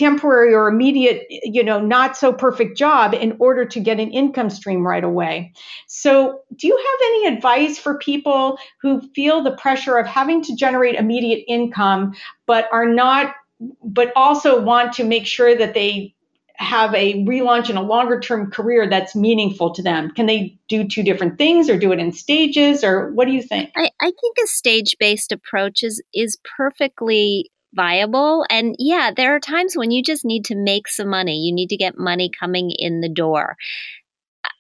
temporary 0.02 0.52
or 0.52 0.68
immediate, 0.68 1.28
you 1.30 1.64
know, 1.64 1.80
not 1.80 2.18
so 2.18 2.34
perfect 2.34 2.76
job 2.76 3.14
in 3.14 3.36
order 3.38 3.66
to 3.66 3.80
get 3.80 4.00
an 4.00 4.10
income 4.10 4.50
stream 4.50 4.86
right 4.86 5.04
away. 5.04 5.54
So, 5.88 6.42
do 6.56 6.66
you 6.66 6.76
have 6.76 7.00
any 7.04 7.36
advice 7.36 7.78
for 7.78 8.00
people 8.00 8.58
who 8.82 9.00
feel 9.14 9.44
the 9.44 9.52
pressure 9.52 9.98
of 9.98 10.08
having 10.08 10.42
to 10.44 10.56
generate 10.56 10.96
immediate 10.96 11.46
income, 11.48 12.16
but 12.48 12.68
are 12.72 12.88
not, 12.88 13.36
but 13.84 14.12
also 14.16 14.60
want 14.60 14.94
to 14.94 15.04
make 15.04 15.28
sure 15.28 15.56
that 15.56 15.76
they 15.76 16.16
have 16.56 16.96
a 16.96 17.24
relaunch 17.26 17.70
and 17.70 17.78
a 17.78 17.82
longer 17.82 18.20
term 18.20 18.50
career 18.50 18.90
that's 18.90 19.16
meaningful 19.16 19.72
to 19.76 19.84
them? 19.84 20.10
Can 20.10 20.26
they 20.26 20.58
do 20.68 20.88
two 20.88 21.04
different 21.04 21.38
things 21.38 21.70
or 21.70 21.78
do 21.78 21.92
it 21.92 22.00
in 22.00 22.12
stages 22.12 22.84
or 22.84 23.12
what 23.14 23.26
do 23.26 23.34
you 23.34 23.44
think? 23.44 23.70
I, 23.76 23.92
I 24.02 24.12
think 24.20 24.38
a 24.44 24.48
stage 24.48 24.96
based 25.00 25.32
approach 25.32 25.84
is 25.84 26.02
is 26.12 26.40
perfectly 26.58 27.52
viable. 27.74 28.46
And 28.50 28.76
yeah, 28.80 29.12
there 29.16 29.36
are 29.36 29.40
times 29.40 29.76
when 29.76 29.92
you 29.92 30.04
just 30.04 30.26
need 30.26 30.46
to 30.46 30.56
make 30.56 30.88
some 30.88 31.10
money. 31.10 31.40
You 31.40 31.54
need 31.54 31.70
to 31.70 31.78
get 31.78 31.98
money 31.98 32.30
coming 32.38 32.72
in 32.76 33.02
the 33.02 33.10
door. 33.10 33.56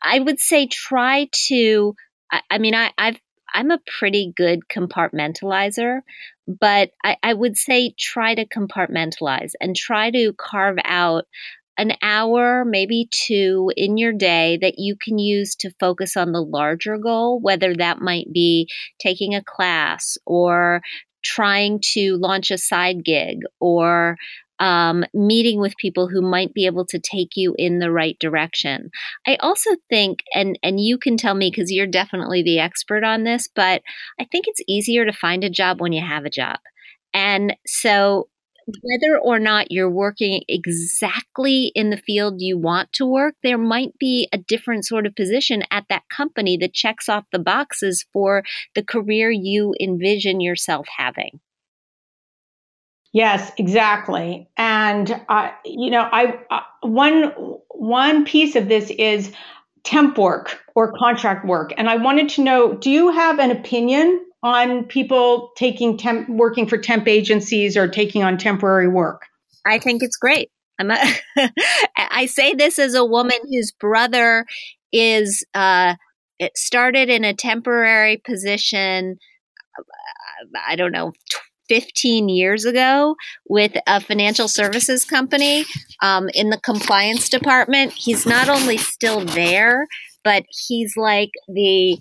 I 0.01 0.19
would 0.19 0.39
say 0.39 0.67
try 0.67 1.27
to, 1.47 1.95
I, 2.31 2.41
I 2.49 2.57
mean, 2.57 2.75
I, 2.75 2.91
I've 2.97 3.19
I'm 3.53 3.71
a 3.71 3.81
pretty 3.99 4.31
good 4.35 4.61
compartmentalizer, 4.73 6.01
but 6.47 6.91
I, 7.03 7.17
I, 7.21 7.33
would 7.33 7.57
say 7.57 7.93
try 7.99 8.33
to 8.33 8.47
compartmentalize 8.47 9.51
and 9.59 9.75
try 9.75 10.09
to 10.11 10.33
carve 10.33 10.77
out 10.85 11.25
an 11.77 11.93
hour, 12.01 12.63
maybe 12.65 13.09
two 13.11 13.71
in 13.75 13.97
your 13.97 14.13
day 14.13 14.57
that 14.61 14.75
you 14.77 14.95
can 14.95 15.17
use 15.17 15.55
to 15.55 15.73
focus 15.79 16.15
on 16.15 16.31
the 16.31 16.41
larger 16.41 16.97
goal, 16.97 17.39
whether 17.41 17.75
that 17.75 17.99
might 17.99 18.31
be 18.31 18.69
taking 18.99 19.35
a 19.35 19.43
class 19.43 20.17
or 20.25 20.81
trying 21.23 21.79
to 21.93 22.17
launch 22.17 22.51
a 22.51 22.57
side 22.57 23.03
gig 23.03 23.39
or 23.59 24.17
um, 24.59 25.03
meeting 25.13 25.59
with 25.59 25.75
people 25.77 26.07
who 26.07 26.21
might 26.21 26.53
be 26.53 26.67
able 26.67 26.85
to 26.85 26.99
take 26.99 27.31
you 27.35 27.55
in 27.57 27.79
the 27.79 27.91
right 27.91 28.17
direction. 28.19 28.91
I 29.25 29.35
also 29.37 29.71
think, 29.89 30.19
and 30.35 30.57
and 30.61 30.79
you 30.79 30.99
can 30.99 31.17
tell 31.17 31.33
me 31.33 31.49
because 31.49 31.71
you're 31.71 31.87
definitely 31.87 32.43
the 32.43 32.59
expert 32.59 33.03
on 33.03 33.23
this, 33.23 33.49
but 33.53 33.81
I 34.19 34.25
think 34.25 34.45
it's 34.47 34.61
easier 34.67 35.03
to 35.03 35.11
find 35.11 35.43
a 35.43 35.49
job 35.49 35.81
when 35.81 35.93
you 35.93 36.05
have 36.05 36.25
a 36.25 36.29
job. 36.29 36.59
And 37.13 37.55
so 37.65 38.29
whether 38.81 39.17
or 39.17 39.39
not 39.39 39.71
you're 39.71 39.89
working 39.89 40.43
exactly 40.47 41.71
in 41.75 41.89
the 41.89 41.97
field 41.97 42.35
you 42.41 42.57
want 42.57 42.91
to 42.93 43.05
work, 43.05 43.35
there 43.43 43.57
might 43.57 43.97
be 43.99 44.27
a 44.31 44.37
different 44.37 44.85
sort 44.85 45.05
of 45.05 45.15
position 45.15 45.63
at 45.71 45.85
that 45.89 46.03
company 46.09 46.57
that 46.57 46.73
checks 46.73 47.09
off 47.09 47.25
the 47.31 47.39
boxes 47.39 48.05
for 48.13 48.43
the 48.75 48.83
career 48.83 49.31
you 49.31 49.73
envision 49.79 50.41
yourself 50.41 50.87
having. 50.97 51.39
Yes, 53.13 53.51
exactly. 53.57 54.49
And 54.55 55.11
uh, 55.27 55.51
you 55.65 55.91
know, 55.91 56.07
I 56.11 56.39
uh, 56.49 56.61
one 56.81 57.33
one 57.69 58.23
piece 58.23 58.55
of 58.55 58.69
this 58.69 58.89
is 58.89 59.33
temp 59.83 60.17
work 60.17 60.61
or 60.75 60.93
contract 60.93 61.45
work, 61.45 61.73
and 61.77 61.89
I 61.89 61.97
wanted 61.97 62.29
to 62.29 62.41
know: 62.41 62.73
Do 62.73 62.89
you 62.89 63.11
have 63.11 63.39
an 63.39 63.51
opinion 63.51 64.25
on 64.43 64.85
people 64.85 65.51
taking 65.55 65.97
temp, 65.97 66.29
working 66.29 66.67
for 66.67 66.77
temp 66.77 67.07
agencies 67.07 67.77
or 67.77 67.87
taking 67.87 68.23
on 68.23 68.37
temporary 68.37 68.87
work? 68.87 69.23
I 69.65 69.79
think 69.79 70.01
it's 70.01 70.17
great. 70.17 70.49
I'm 70.79 70.91
a 70.91 70.97
I 71.97 72.25
say 72.25 72.53
this 72.53 72.79
as 72.79 72.95
a 72.95 73.05
woman 73.05 73.37
whose 73.51 73.71
brother 73.71 74.45
is 74.91 75.45
uh, 75.53 75.95
it 76.39 76.57
started 76.57 77.09
in 77.09 77.23
a 77.23 77.33
temporary 77.33 78.17
position. 78.17 79.17
I 80.67 80.75
don't 80.75 80.91
know. 80.91 81.13
15 81.69 82.27
years 82.27 82.65
ago 82.65 83.15
with 83.47 83.71
a 83.87 84.01
financial 84.01 84.49
services 84.49 85.05
company 85.05 85.63
um, 86.01 86.27
in 86.33 86.49
the 86.49 86.59
compliance 86.59 87.29
department. 87.29 87.93
He's 87.93 88.25
not 88.25 88.49
only 88.49 88.77
still 88.77 89.23
there, 89.23 89.87
but 90.25 90.43
he's 90.49 90.97
like 90.97 91.29
the 91.47 91.97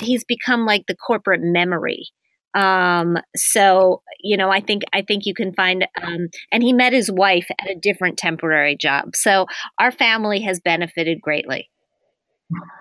he's 0.00 0.24
become 0.24 0.66
like 0.66 0.86
the 0.86 0.96
corporate 0.96 1.42
memory. 1.42 2.06
Um 2.54 3.16
so 3.34 4.02
you 4.20 4.36
know 4.36 4.50
i 4.50 4.60
think 4.60 4.82
i 4.92 5.00
think 5.00 5.24
you 5.24 5.32
can 5.32 5.54
find 5.54 5.86
um 6.02 6.28
and 6.52 6.62
he 6.62 6.74
met 6.74 6.92
his 6.92 7.10
wife 7.10 7.46
at 7.58 7.70
a 7.70 7.78
different 7.80 8.18
temporary 8.18 8.76
job. 8.76 9.16
So 9.16 9.46
our 9.78 9.90
family 9.90 10.40
has 10.42 10.60
benefited 10.60 11.22
greatly 11.22 11.70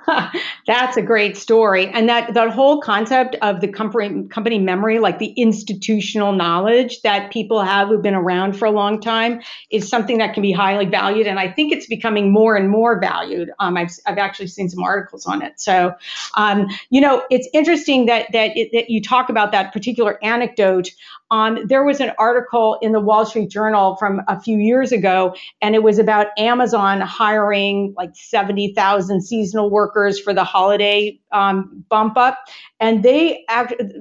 That's 0.67 0.97
a 0.97 1.01
great 1.01 1.37
story. 1.37 1.87
And 1.87 2.09
that, 2.09 2.33
that 2.33 2.49
whole 2.49 2.81
concept 2.81 3.35
of 3.41 3.61
the 3.61 3.67
company, 3.67 4.27
company 4.27 4.59
memory, 4.59 4.99
like 4.99 5.19
the 5.19 5.33
institutional 5.37 6.33
knowledge 6.33 7.01
that 7.01 7.31
people 7.31 7.61
have 7.61 7.87
who've 7.87 8.01
been 8.01 8.15
around 8.15 8.57
for 8.57 8.65
a 8.65 8.71
long 8.71 8.99
time, 8.99 9.41
is 9.69 9.87
something 9.87 10.17
that 10.17 10.33
can 10.33 10.41
be 10.41 10.51
highly 10.51 10.85
valued. 10.85 11.27
And 11.27 11.39
I 11.39 11.51
think 11.51 11.71
it's 11.71 11.87
becoming 11.87 12.31
more 12.31 12.55
and 12.55 12.69
more 12.69 12.99
valued. 12.99 13.49
Um, 13.59 13.77
I've, 13.77 13.91
I've 14.05 14.17
actually 14.17 14.47
seen 14.47 14.69
some 14.69 14.83
articles 14.83 15.25
on 15.25 15.41
it. 15.41 15.59
So, 15.59 15.93
um, 16.35 16.67
you 16.89 17.01
know, 17.01 17.23
it's 17.29 17.47
interesting 17.53 18.07
that, 18.07 18.27
that, 18.33 18.57
it, 18.57 18.69
that 18.73 18.89
you 18.89 19.01
talk 19.01 19.29
about 19.29 19.51
that 19.51 19.73
particular 19.73 20.17
anecdote 20.23 20.89
um, 21.31 21.59
there 21.65 21.83
was 21.83 22.01
an 22.01 22.11
article 22.19 22.77
in 22.81 22.91
the 22.91 22.99
Wall 22.99 23.25
Street 23.25 23.49
Journal 23.49 23.95
from 23.95 24.21
a 24.27 24.39
few 24.39 24.57
years 24.57 24.91
ago, 24.91 25.33
and 25.61 25.73
it 25.73 25.81
was 25.81 25.97
about 25.97 26.27
Amazon 26.37 26.99
hiring 26.99 27.93
like 27.97 28.11
70,000 28.15 29.21
seasonal 29.21 29.60
workers 29.69 30.19
for 30.19 30.33
the 30.33 30.43
holiday 30.43 31.19
um, 31.31 31.83
bump 31.89 32.17
up. 32.17 32.37
And 32.79 33.03
they, 33.03 33.45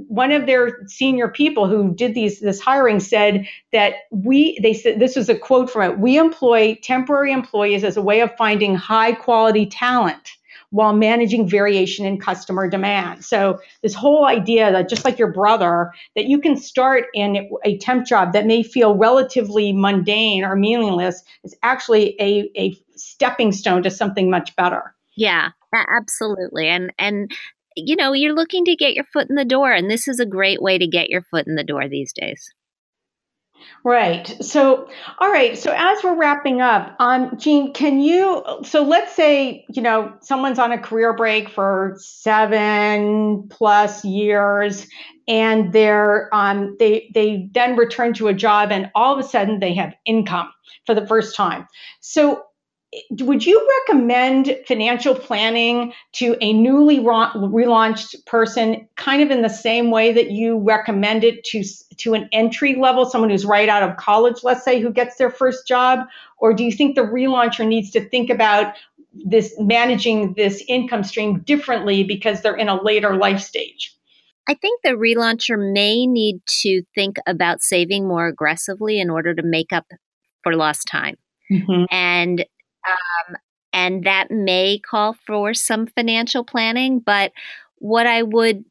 one 0.09 0.33
of 0.33 0.47
their 0.47 0.87
senior 0.87 1.29
people 1.29 1.67
who 1.67 1.95
did 1.95 2.15
these 2.15 2.41
this 2.41 2.61
hiring 2.61 3.01
said 3.01 3.47
that 3.73 3.95
we, 4.11 4.59
they 4.63 4.75
said 4.75 4.99
this 4.99 5.17
was 5.17 5.29
a 5.29 5.35
quote 5.35 5.71
from 5.71 5.91
it: 5.91 5.99
"We 5.99 6.19
employ 6.19 6.79
temporary 6.83 7.33
employees 7.33 7.85
as 7.85 7.97
a 7.97 8.03
way 8.03 8.21
of 8.21 8.35
finding 8.37 8.75
high 8.75 9.13
quality 9.13 9.67
talent." 9.67 10.31
while 10.71 10.93
managing 10.93 11.49
variation 11.49 12.07
in 12.07 12.19
customer 12.19 12.69
demand. 12.69 13.25
So 13.25 13.61
this 13.83 13.95
whole 13.95 14.25
idea 14.25 14.71
that 14.73 14.89
just 14.89 15.05
like 15.05 15.19
your 15.19 15.33
brother, 15.33 15.93
that 16.15 16.27
you 16.27 16.41
can 16.41 16.57
start 16.57 17.07
in 17.13 17.51
a 17.65 17.79
temp 17.79 18.07
job 18.07 18.33
that 18.33 18.47
may 18.47 18.63
feel 18.63 18.95
relatively 18.95 19.73
mundane 19.73 20.45
or 20.45 20.57
meaningless 20.57 21.23
is 21.45 21.57
actually 21.63 22.15
a, 22.21 22.51
a 22.57 22.77
stepping 22.97 23.53
stone 23.53 23.83
to 23.83 23.91
something 23.91 24.31
much 24.31 24.55
better. 24.57 24.95
Yeah, 25.21 25.51
absolutely. 25.75 26.67
And 26.69 26.95
and 26.99 27.31
you 27.77 27.95
know, 27.95 28.15
you're 28.15 28.35
looking 28.35 28.65
to 28.65 28.75
get 28.75 28.95
your 28.95 29.05
foot 29.05 29.29
in 29.29 29.37
the 29.37 29.45
door 29.45 29.71
and 29.71 29.91
this 29.91 30.09
is 30.09 30.19
a 30.19 30.25
great 30.25 30.63
way 30.63 30.79
to 30.79 30.87
get 30.87 31.11
your 31.11 31.21
foot 31.23 31.47
in 31.47 31.57
the 31.57 31.63
door 31.63 31.89
these 31.89 32.13
days. 32.15 32.43
Right. 33.85 34.27
So, 34.43 34.89
all 35.19 35.31
right. 35.31 35.57
So, 35.59 35.73
as 35.77 36.03
we're 36.03 36.17
wrapping 36.17 36.61
up, 36.63 36.97
um, 36.99 37.37
Jean, 37.39 37.73
can 37.75 38.01
you? 38.01 38.43
So, 38.65 38.83
let's 38.83 39.15
say 39.15 39.67
you 39.69 39.83
know 39.83 40.15
someone's 40.23 40.59
on 40.59 40.73
a 40.73 40.79
career 40.79 41.13
break 41.15 41.51
for 41.51 41.97
seven 41.99 43.49
plus 43.51 44.05
years, 44.05 44.87
and 45.29 45.73
they're 45.73 46.29
um, 46.35 46.77
they 46.79 47.11
they 47.15 47.49
then 47.53 47.77
return 47.77 48.15
to 48.15 48.29
a 48.29 48.35
job, 48.35 48.71
and 48.73 48.91
all 48.95 49.19
of 49.19 49.25
a 49.25 49.29
sudden 49.29 49.61
they 49.61 49.75
have 49.75 49.95
income 50.07 50.51
for 50.87 50.95
the 50.95 51.07
first 51.07 51.37
time. 51.37 51.67
So, 52.01 52.43
would 53.21 53.47
you 53.47 53.69
recommend 53.81 54.57
financial 54.67 55.15
planning 55.15 55.93
to 56.13 56.37
a 56.41 56.53
newly 56.53 56.99
relaunched 56.99 58.25
person 58.27 58.89
kind 58.97 59.23
of 59.23 59.31
in 59.31 59.43
the 59.43 59.49
same 59.49 59.91
way 59.91 60.13
that 60.13 60.31
you 60.31 60.59
recommend 60.59 61.23
it 61.23 61.45
to 61.45 61.63
to 61.97 62.15
an 62.15 62.29
entry 62.33 62.75
level 62.75 63.07
someone 63.07 63.31
who's 63.31 63.45
right 63.45 63.69
out 63.69 63.83
of 63.83 63.97
college 63.97 64.43
let's 64.43 64.65
say 64.65 64.81
who 64.81 64.91
gets 64.91 65.17
their 65.17 65.31
first 65.31 65.69
job 65.69 66.01
or 66.39 66.53
do 66.53 66.65
you 66.65 66.73
think 66.73 66.97
the 66.97 67.03
relauncher 67.03 67.67
needs 67.67 67.91
to 67.91 68.01
think 68.09 68.29
about 68.29 68.75
this 69.13 69.55
managing 69.59 70.35
this 70.35 70.63
income 70.67 71.05
stream 71.05 71.41
differently 71.41 72.03
because 72.03 72.43
they're 72.43 72.57
in 72.57 72.69
a 72.69 72.83
later 72.83 73.17
life 73.17 73.41
stage 73.41 73.97
I 74.49 74.55
think 74.55 74.81
the 74.83 74.91
relauncher 74.91 75.73
may 75.73 76.07
need 76.07 76.41
to 76.63 76.83
think 76.93 77.19
about 77.25 77.63
saving 77.63 78.09
more 78.09 78.27
aggressively 78.27 78.99
in 78.99 79.11
order 79.11 79.33
to 79.33 79.43
make 79.45 79.73
up 79.73 79.87
for 80.43 80.57
lost 80.57 80.89
time. 80.89 81.17
Mm-hmm. 81.53 81.85
And 81.91 82.45
um, 82.87 83.37
and 83.73 84.05
that 84.05 84.31
may 84.31 84.79
call 84.79 85.15
for 85.27 85.55
some 85.55 85.87
financial 85.87 86.45
planning. 86.45 87.01
But 87.01 87.33
what 87.77 88.07
I 88.07 88.23
would 88.23 88.65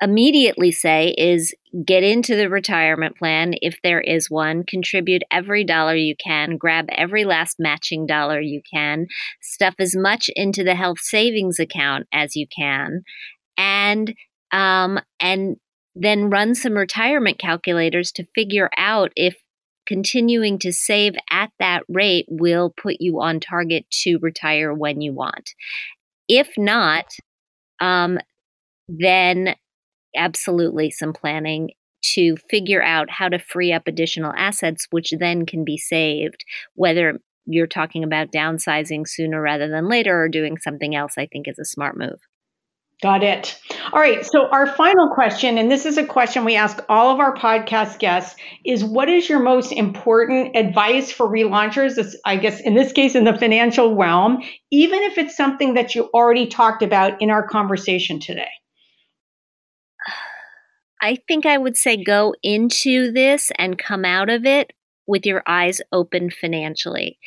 immediately 0.00 0.72
say 0.72 1.14
is 1.16 1.54
get 1.84 2.02
into 2.02 2.36
the 2.36 2.50
retirement 2.50 3.16
plan 3.16 3.54
if 3.62 3.78
there 3.82 4.00
is 4.00 4.30
one, 4.30 4.64
contribute 4.64 5.22
every 5.30 5.64
dollar 5.64 5.94
you 5.94 6.14
can, 6.16 6.56
grab 6.56 6.86
every 6.90 7.24
last 7.24 7.56
matching 7.58 8.06
dollar 8.06 8.40
you 8.40 8.60
can, 8.72 9.06
stuff 9.40 9.74
as 9.78 9.96
much 9.96 10.28
into 10.36 10.62
the 10.62 10.74
health 10.74 11.00
savings 11.00 11.58
account 11.58 12.06
as 12.12 12.36
you 12.36 12.46
can, 12.54 13.02
and 13.56 14.14
um, 14.52 15.00
and 15.18 15.56
then 15.94 16.28
run 16.28 16.54
some 16.54 16.74
retirement 16.74 17.38
calculators 17.38 18.12
to 18.12 18.26
figure 18.34 18.68
out 18.76 19.10
if 19.16 19.36
continuing 19.86 20.58
to 20.60 20.72
save 20.72 21.14
at 21.30 21.50
that 21.58 21.82
rate 21.88 22.26
will 22.28 22.74
put 22.76 22.96
you 23.00 23.20
on 23.20 23.40
target 23.40 23.86
to 24.02 24.18
retire 24.20 24.72
when 24.72 25.00
you 25.00 25.12
want. 25.12 25.50
If 26.28 26.50
not, 26.56 27.06
um, 27.80 28.18
then 28.88 29.54
absolutely 30.16 30.90
some 30.90 31.12
planning 31.12 31.70
to 32.14 32.36
figure 32.48 32.82
out 32.82 33.10
how 33.10 33.28
to 33.28 33.38
free 33.38 33.72
up 33.72 33.86
additional 33.86 34.32
assets, 34.36 34.86
which 34.90 35.12
then 35.18 35.44
can 35.46 35.64
be 35.64 35.76
saved, 35.76 36.44
whether 36.74 37.18
you're 37.46 37.66
talking 37.66 38.04
about 38.04 38.32
downsizing 38.32 39.06
sooner 39.06 39.40
rather 39.40 39.68
than 39.68 39.88
later 39.88 40.20
or 40.20 40.28
doing 40.28 40.58
something 40.58 40.94
else, 40.94 41.14
I 41.16 41.26
think 41.26 41.48
is 41.48 41.58
a 41.58 41.64
smart 41.64 41.96
move. 41.96 42.20
Got 43.02 43.22
it. 43.22 43.60
All 43.92 44.00
right. 44.00 44.24
So, 44.24 44.48
our 44.48 44.66
final 44.66 45.10
question, 45.14 45.58
and 45.58 45.70
this 45.70 45.84
is 45.84 45.98
a 45.98 46.06
question 46.06 46.46
we 46.46 46.56
ask 46.56 46.82
all 46.88 47.12
of 47.12 47.20
our 47.20 47.34
podcast 47.36 47.98
guests, 47.98 48.36
is 48.64 48.82
what 48.82 49.10
is 49.10 49.28
your 49.28 49.40
most 49.40 49.70
important 49.70 50.56
advice 50.56 51.12
for 51.12 51.28
relaunchers? 51.28 52.14
I 52.24 52.36
guess 52.36 52.58
in 52.58 52.74
this 52.74 52.92
case, 52.92 53.14
in 53.14 53.24
the 53.24 53.36
financial 53.36 53.94
realm, 53.96 54.42
even 54.70 55.02
if 55.02 55.18
it's 55.18 55.36
something 55.36 55.74
that 55.74 55.94
you 55.94 56.08
already 56.14 56.46
talked 56.46 56.82
about 56.82 57.20
in 57.20 57.30
our 57.30 57.46
conversation 57.46 58.18
today? 58.18 58.48
I 61.02 61.18
think 61.28 61.44
I 61.44 61.58
would 61.58 61.76
say 61.76 62.02
go 62.02 62.34
into 62.42 63.12
this 63.12 63.52
and 63.58 63.78
come 63.78 64.06
out 64.06 64.30
of 64.30 64.46
it 64.46 64.72
with 65.06 65.26
your 65.26 65.42
eyes 65.46 65.82
open 65.92 66.30
financially. 66.30 67.18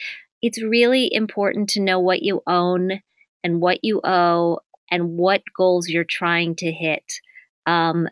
It's 0.42 0.62
really 0.62 1.14
important 1.14 1.70
to 1.70 1.80
know 1.80 2.00
what 2.00 2.24
you 2.24 2.42
own 2.48 3.02
and 3.44 3.62
what 3.62 3.84
you 3.84 4.02
owe 4.04 4.60
and 4.92 5.18
what 5.18 5.42
goals 5.56 5.88
you're 5.88 6.04
trying 6.04 6.56
to 6.56 6.72
hit, 6.72 7.14
um, 7.66 8.08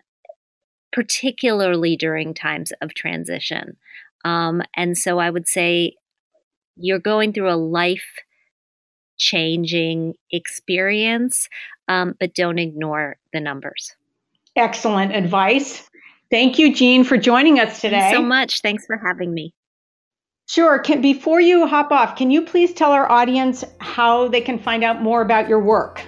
particularly 0.92 1.96
during 1.96 2.34
times 2.34 2.72
of 2.82 2.94
transition. 2.94 3.78
Um, 4.26 4.62
and 4.76 4.98
so 4.98 5.20
I 5.20 5.30
would 5.30 5.48
say 5.48 5.96
you're 6.76 7.00
going 7.00 7.34
through 7.34 7.52
a 7.52 7.56
life 7.56 8.06
changing 9.18 10.14
experience, 10.32 11.50
um, 11.88 12.16
but 12.20 12.34
don't 12.34 12.60
ignore 12.60 13.18
the 13.34 13.40
numbers. 13.40 13.96
Excellent 14.56 15.16
advice. 15.16 15.90
Thank 16.30 16.60
you, 16.60 16.74
Jean, 16.74 17.04
for 17.04 17.18
joining 17.18 17.60
us 17.60 17.80
today. 17.80 18.00
Thanks 18.00 18.18
so 18.18 18.24
much. 18.24 18.62
Thanks 18.62 18.86
for 18.86 18.98
having 18.98 19.34
me. 19.34 19.54
Sure. 20.48 20.80
Can, 20.80 21.02
before 21.02 21.42
you 21.42 21.68
hop 21.68 21.92
off, 21.92 22.16
can 22.16 22.32
you 22.32 22.42
please 22.42 22.74
tell 22.74 22.92
our 22.92 23.10
audience 23.10 23.64
how 23.80 24.28
they 24.30 24.42
can 24.42 24.60
find 24.60 24.84
out 24.84 25.02
more 25.02 25.22
about 25.22 25.50
your 25.50 25.60
work? 25.60 26.06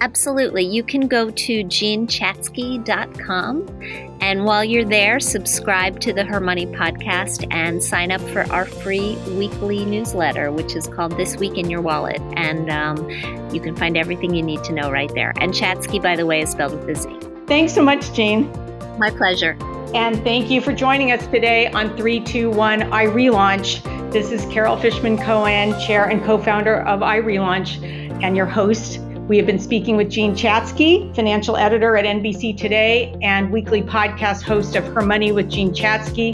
Absolutely. 0.00 0.64
You 0.64 0.82
can 0.82 1.08
go 1.08 1.30
to 1.30 1.64
jeanchatzky.com. 1.64 4.16
And 4.20 4.44
while 4.44 4.64
you're 4.64 4.84
there, 4.84 5.20
subscribe 5.20 6.00
to 6.00 6.12
the 6.12 6.24
Her 6.24 6.40
Money 6.40 6.66
podcast 6.66 7.46
and 7.50 7.82
sign 7.82 8.10
up 8.10 8.20
for 8.20 8.42
our 8.52 8.64
free 8.64 9.16
weekly 9.36 9.84
newsletter, 9.84 10.50
which 10.52 10.74
is 10.74 10.88
called 10.88 11.16
This 11.16 11.36
Week 11.36 11.56
in 11.56 11.70
Your 11.70 11.80
Wallet. 11.80 12.20
And 12.34 12.70
um, 12.70 13.08
you 13.54 13.60
can 13.60 13.76
find 13.76 13.96
everything 13.96 14.34
you 14.34 14.42
need 14.42 14.64
to 14.64 14.72
know 14.72 14.90
right 14.90 15.12
there. 15.14 15.32
And 15.36 15.52
Chatzky, 15.52 16.02
by 16.02 16.16
the 16.16 16.26
way, 16.26 16.42
is 16.42 16.50
spelled 16.50 16.72
with 16.72 16.88
a 16.88 16.96
Z. 17.00 17.08
Thanks 17.46 17.72
so 17.72 17.82
much, 17.82 18.12
Jean. 18.12 18.50
My 18.98 19.10
pleasure. 19.10 19.56
And 19.94 20.16
thank 20.24 20.50
you 20.50 20.60
for 20.60 20.72
joining 20.72 21.12
us 21.12 21.24
today 21.28 21.68
on 21.68 21.96
321 21.96 22.80
iRelaunch. 22.80 24.12
This 24.12 24.32
is 24.32 24.44
Carol 24.52 24.76
Fishman 24.76 25.18
Cohen, 25.18 25.78
Chair 25.80 26.06
and 26.06 26.24
co 26.24 26.38
founder 26.38 26.80
of 26.80 27.00
iRelaunch, 27.00 27.80
and 28.22 28.36
your 28.36 28.46
host. 28.46 29.00
We 29.28 29.36
have 29.38 29.46
been 29.46 29.58
speaking 29.58 29.96
with 29.96 30.08
Jean 30.08 30.34
Chatzky, 30.34 31.12
financial 31.16 31.56
editor 31.56 31.96
at 31.96 32.04
NBC 32.04 32.56
Today 32.56 33.12
and 33.22 33.50
weekly 33.50 33.82
podcast 33.82 34.42
host 34.42 34.76
of 34.76 34.84
Her 34.94 35.02
Money 35.02 35.32
with 35.32 35.50
Jean 35.50 35.74
Chatzky. 35.74 36.32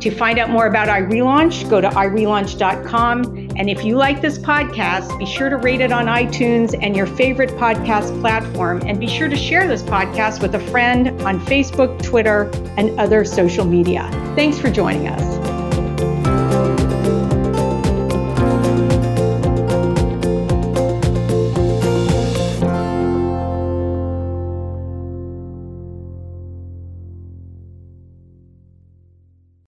To 0.00 0.10
find 0.10 0.38
out 0.38 0.48
more 0.48 0.66
about 0.66 0.88
iRelaunch, 0.88 1.68
go 1.68 1.82
to 1.82 1.90
iRelaunch.com. 1.90 3.50
And 3.56 3.68
if 3.68 3.84
you 3.84 3.96
like 3.96 4.22
this 4.22 4.38
podcast, 4.38 5.16
be 5.18 5.26
sure 5.26 5.50
to 5.50 5.58
rate 5.58 5.82
it 5.82 5.92
on 5.92 6.06
iTunes 6.06 6.74
and 6.82 6.96
your 6.96 7.06
favorite 7.06 7.50
podcast 7.50 8.18
platform. 8.22 8.80
And 8.86 8.98
be 8.98 9.06
sure 9.06 9.28
to 9.28 9.36
share 9.36 9.68
this 9.68 9.82
podcast 9.82 10.40
with 10.40 10.54
a 10.54 10.60
friend 10.70 11.08
on 11.22 11.40
Facebook, 11.40 12.02
Twitter, 12.02 12.50
and 12.78 12.98
other 12.98 13.22
social 13.26 13.66
media. 13.66 14.08
Thanks 14.34 14.58
for 14.58 14.70
joining 14.70 15.08
us. 15.08 15.51